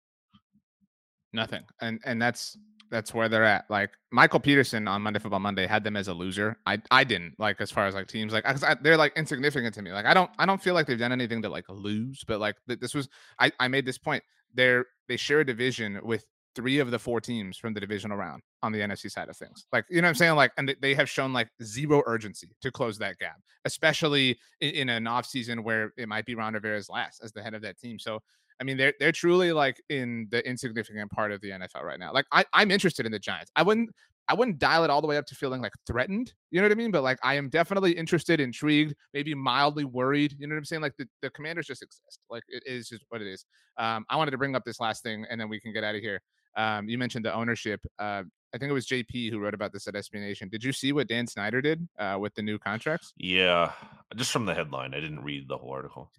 [1.32, 2.56] nothing and and that's
[2.90, 3.64] that's where they're at.
[3.68, 6.58] Like Michael Peterson on Monday Football Monday had them as a loser.
[6.66, 9.82] I I didn't like as far as like teams like I, they're like insignificant to
[9.82, 9.92] me.
[9.92, 12.24] Like I don't I don't feel like they've done anything to like lose.
[12.26, 13.08] But like th- this was
[13.38, 14.22] I I made this point.
[14.54, 16.24] They're they share a division with
[16.56, 19.66] three of the four teams from the divisional round on the NFC side of things.
[19.72, 20.34] Like, you know what I'm saying?
[20.34, 24.88] Like, and they have shown like zero urgency to close that gap, especially in, in
[24.88, 27.98] an offseason where it might be Ron Rivera's last as the head of that team.
[27.98, 28.20] So,
[28.60, 32.12] I mean, they're they're truly like in the insignificant part of the NFL right now.
[32.12, 33.52] Like, I, I'm interested in the Giants.
[33.54, 33.90] I wouldn't
[34.28, 36.32] I wouldn't dial it all the way up to feeling like threatened.
[36.50, 36.90] You know what I mean?
[36.90, 40.34] But like I am definitely interested, intrigued, maybe mildly worried.
[40.38, 40.82] You know what I'm saying?
[40.82, 42.20] Like the, the commanders just exist.
[42.28, 43.44] Like it is just what it is.
[43.78, 45.94] Um, I wanted to bring up this last thing and then we can get out
[45.94, 46.20] of here.
[46.56, 47.80] Um, you mentioned the ownership.
[47.98, 48.22] Uh,
[48.54, 50.48] I think it was JP who wrote about this at SB Nation.
[50.48, 53.12] Did you see what Dan Snyder did uh, with the new contracts?
[53.18, 53.72] Yeah,
[54.16, 54.94] just from the headline.
[54.94, 56.10] I didn't read the whole article.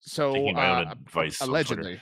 [0.00, 1.40] So, Taking my own uh, advice.
[1.40, 2.00] Allegedly,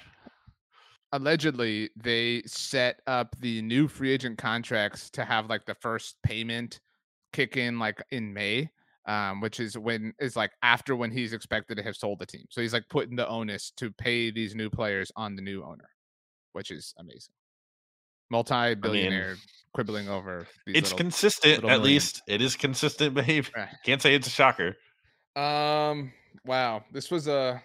[1.13, 6.81] allegedly they set up the new free agent contracts to have like the first payment
[7.33, 8.71] kick in like in May,
[9.07, 12.47] um, which is when is like after when he's expected to have sold the team.
[12.51, 15.89] So he's like putting the onus to pay these new players on the new owner,
[16.57, 17.35] which is amazing.
[18.31, 19.37] Multi-billionaire I mean,
[19.75, 20.47] quibbling over.
[20.67, 22.23] it's little, consistent, little at least.
[22.27, 23.69] It is consistent behavior.
[23.85, 24.75] Can't say it's a shocker.
[25.37, 26.15] Um.
[26.47, 26.85] Wow.
[26.93, 27.63] This was a,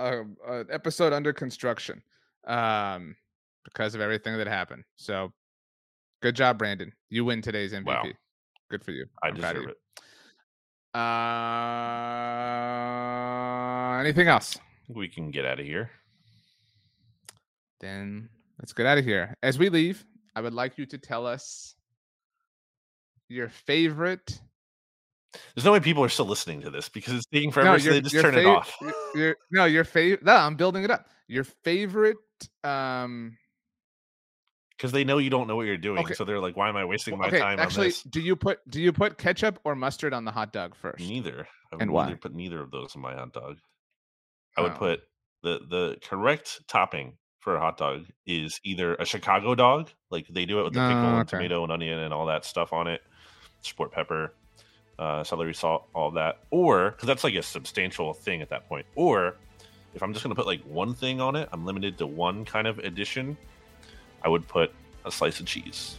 [0.00, 2.02] a, a episode under construction
[2.46, 3.14] um,
[3.64, 4.82] because of everything that happened.
[4.96, 5.32] So
[6.20, 6.92] good job, Brandon.
[7.10, 7.86] You win today's MVP.
[7.86, 8.02] Wow.
[8.68, 9.06] Good for you.
[9.22, 9.76] I I'm deserve it.
[13.94, 14.58] Uh, anything else?
[14.88, 15.90] We can get out of here.
[17.80, 18.28] Then
[18.58, 19.36] let's get out of here.
[19.42, 21.74] As we leave, I would like you to tell us
[23.28, 24.40] your favorite.
[25.54, 27.72] There's no way people are still listening to this because it's taking forever.
[27.72, 28.74] No, so they just turn fav- it off.
[29.14, 30.24] Your, no, your favorite.
[30.24, 31.06] No, I'm building it up.
[31.28, 32.16] Your favorite
[32.64, 33.36] um
[34.78, 36.14] because they know you don't know what you're doing, okay.
[36.14, 38.80] so they're like, "Why am I wasting my okay, time?" Actually, do you put do
[38.80, 41.00] you put ketchup or mustard on the hot dog first?
[41.00, 41.48] Neither.
[41.72, 42.14] I and why?
[42.14, 43.58] Put neither of those on my hot dog.
[44.56, 44.76] I would oh.
[44.76, 45.00] put
[45.42, 50.44] the the correct topping for a hot dog is either a Chicago dog, like they
[50.44, 51.18] do it with the pickle oh, okay.
[51.18, 53.02] and tomato and onion and all that stuff on it,
[53.62, 54.32] sport pepper,
[54.98, 58.86] uh, celery salt, all that, or because that's like a substantial thing at that point,
[58.96, 59.36] or
[59.94, 62.44] if I'm just going to put like one thing on it, I'm limited to one
[62.44, 63.36] kind of addition.
[64.22, 64.72] I would put
[65.04, 65.98] a slice of cheese.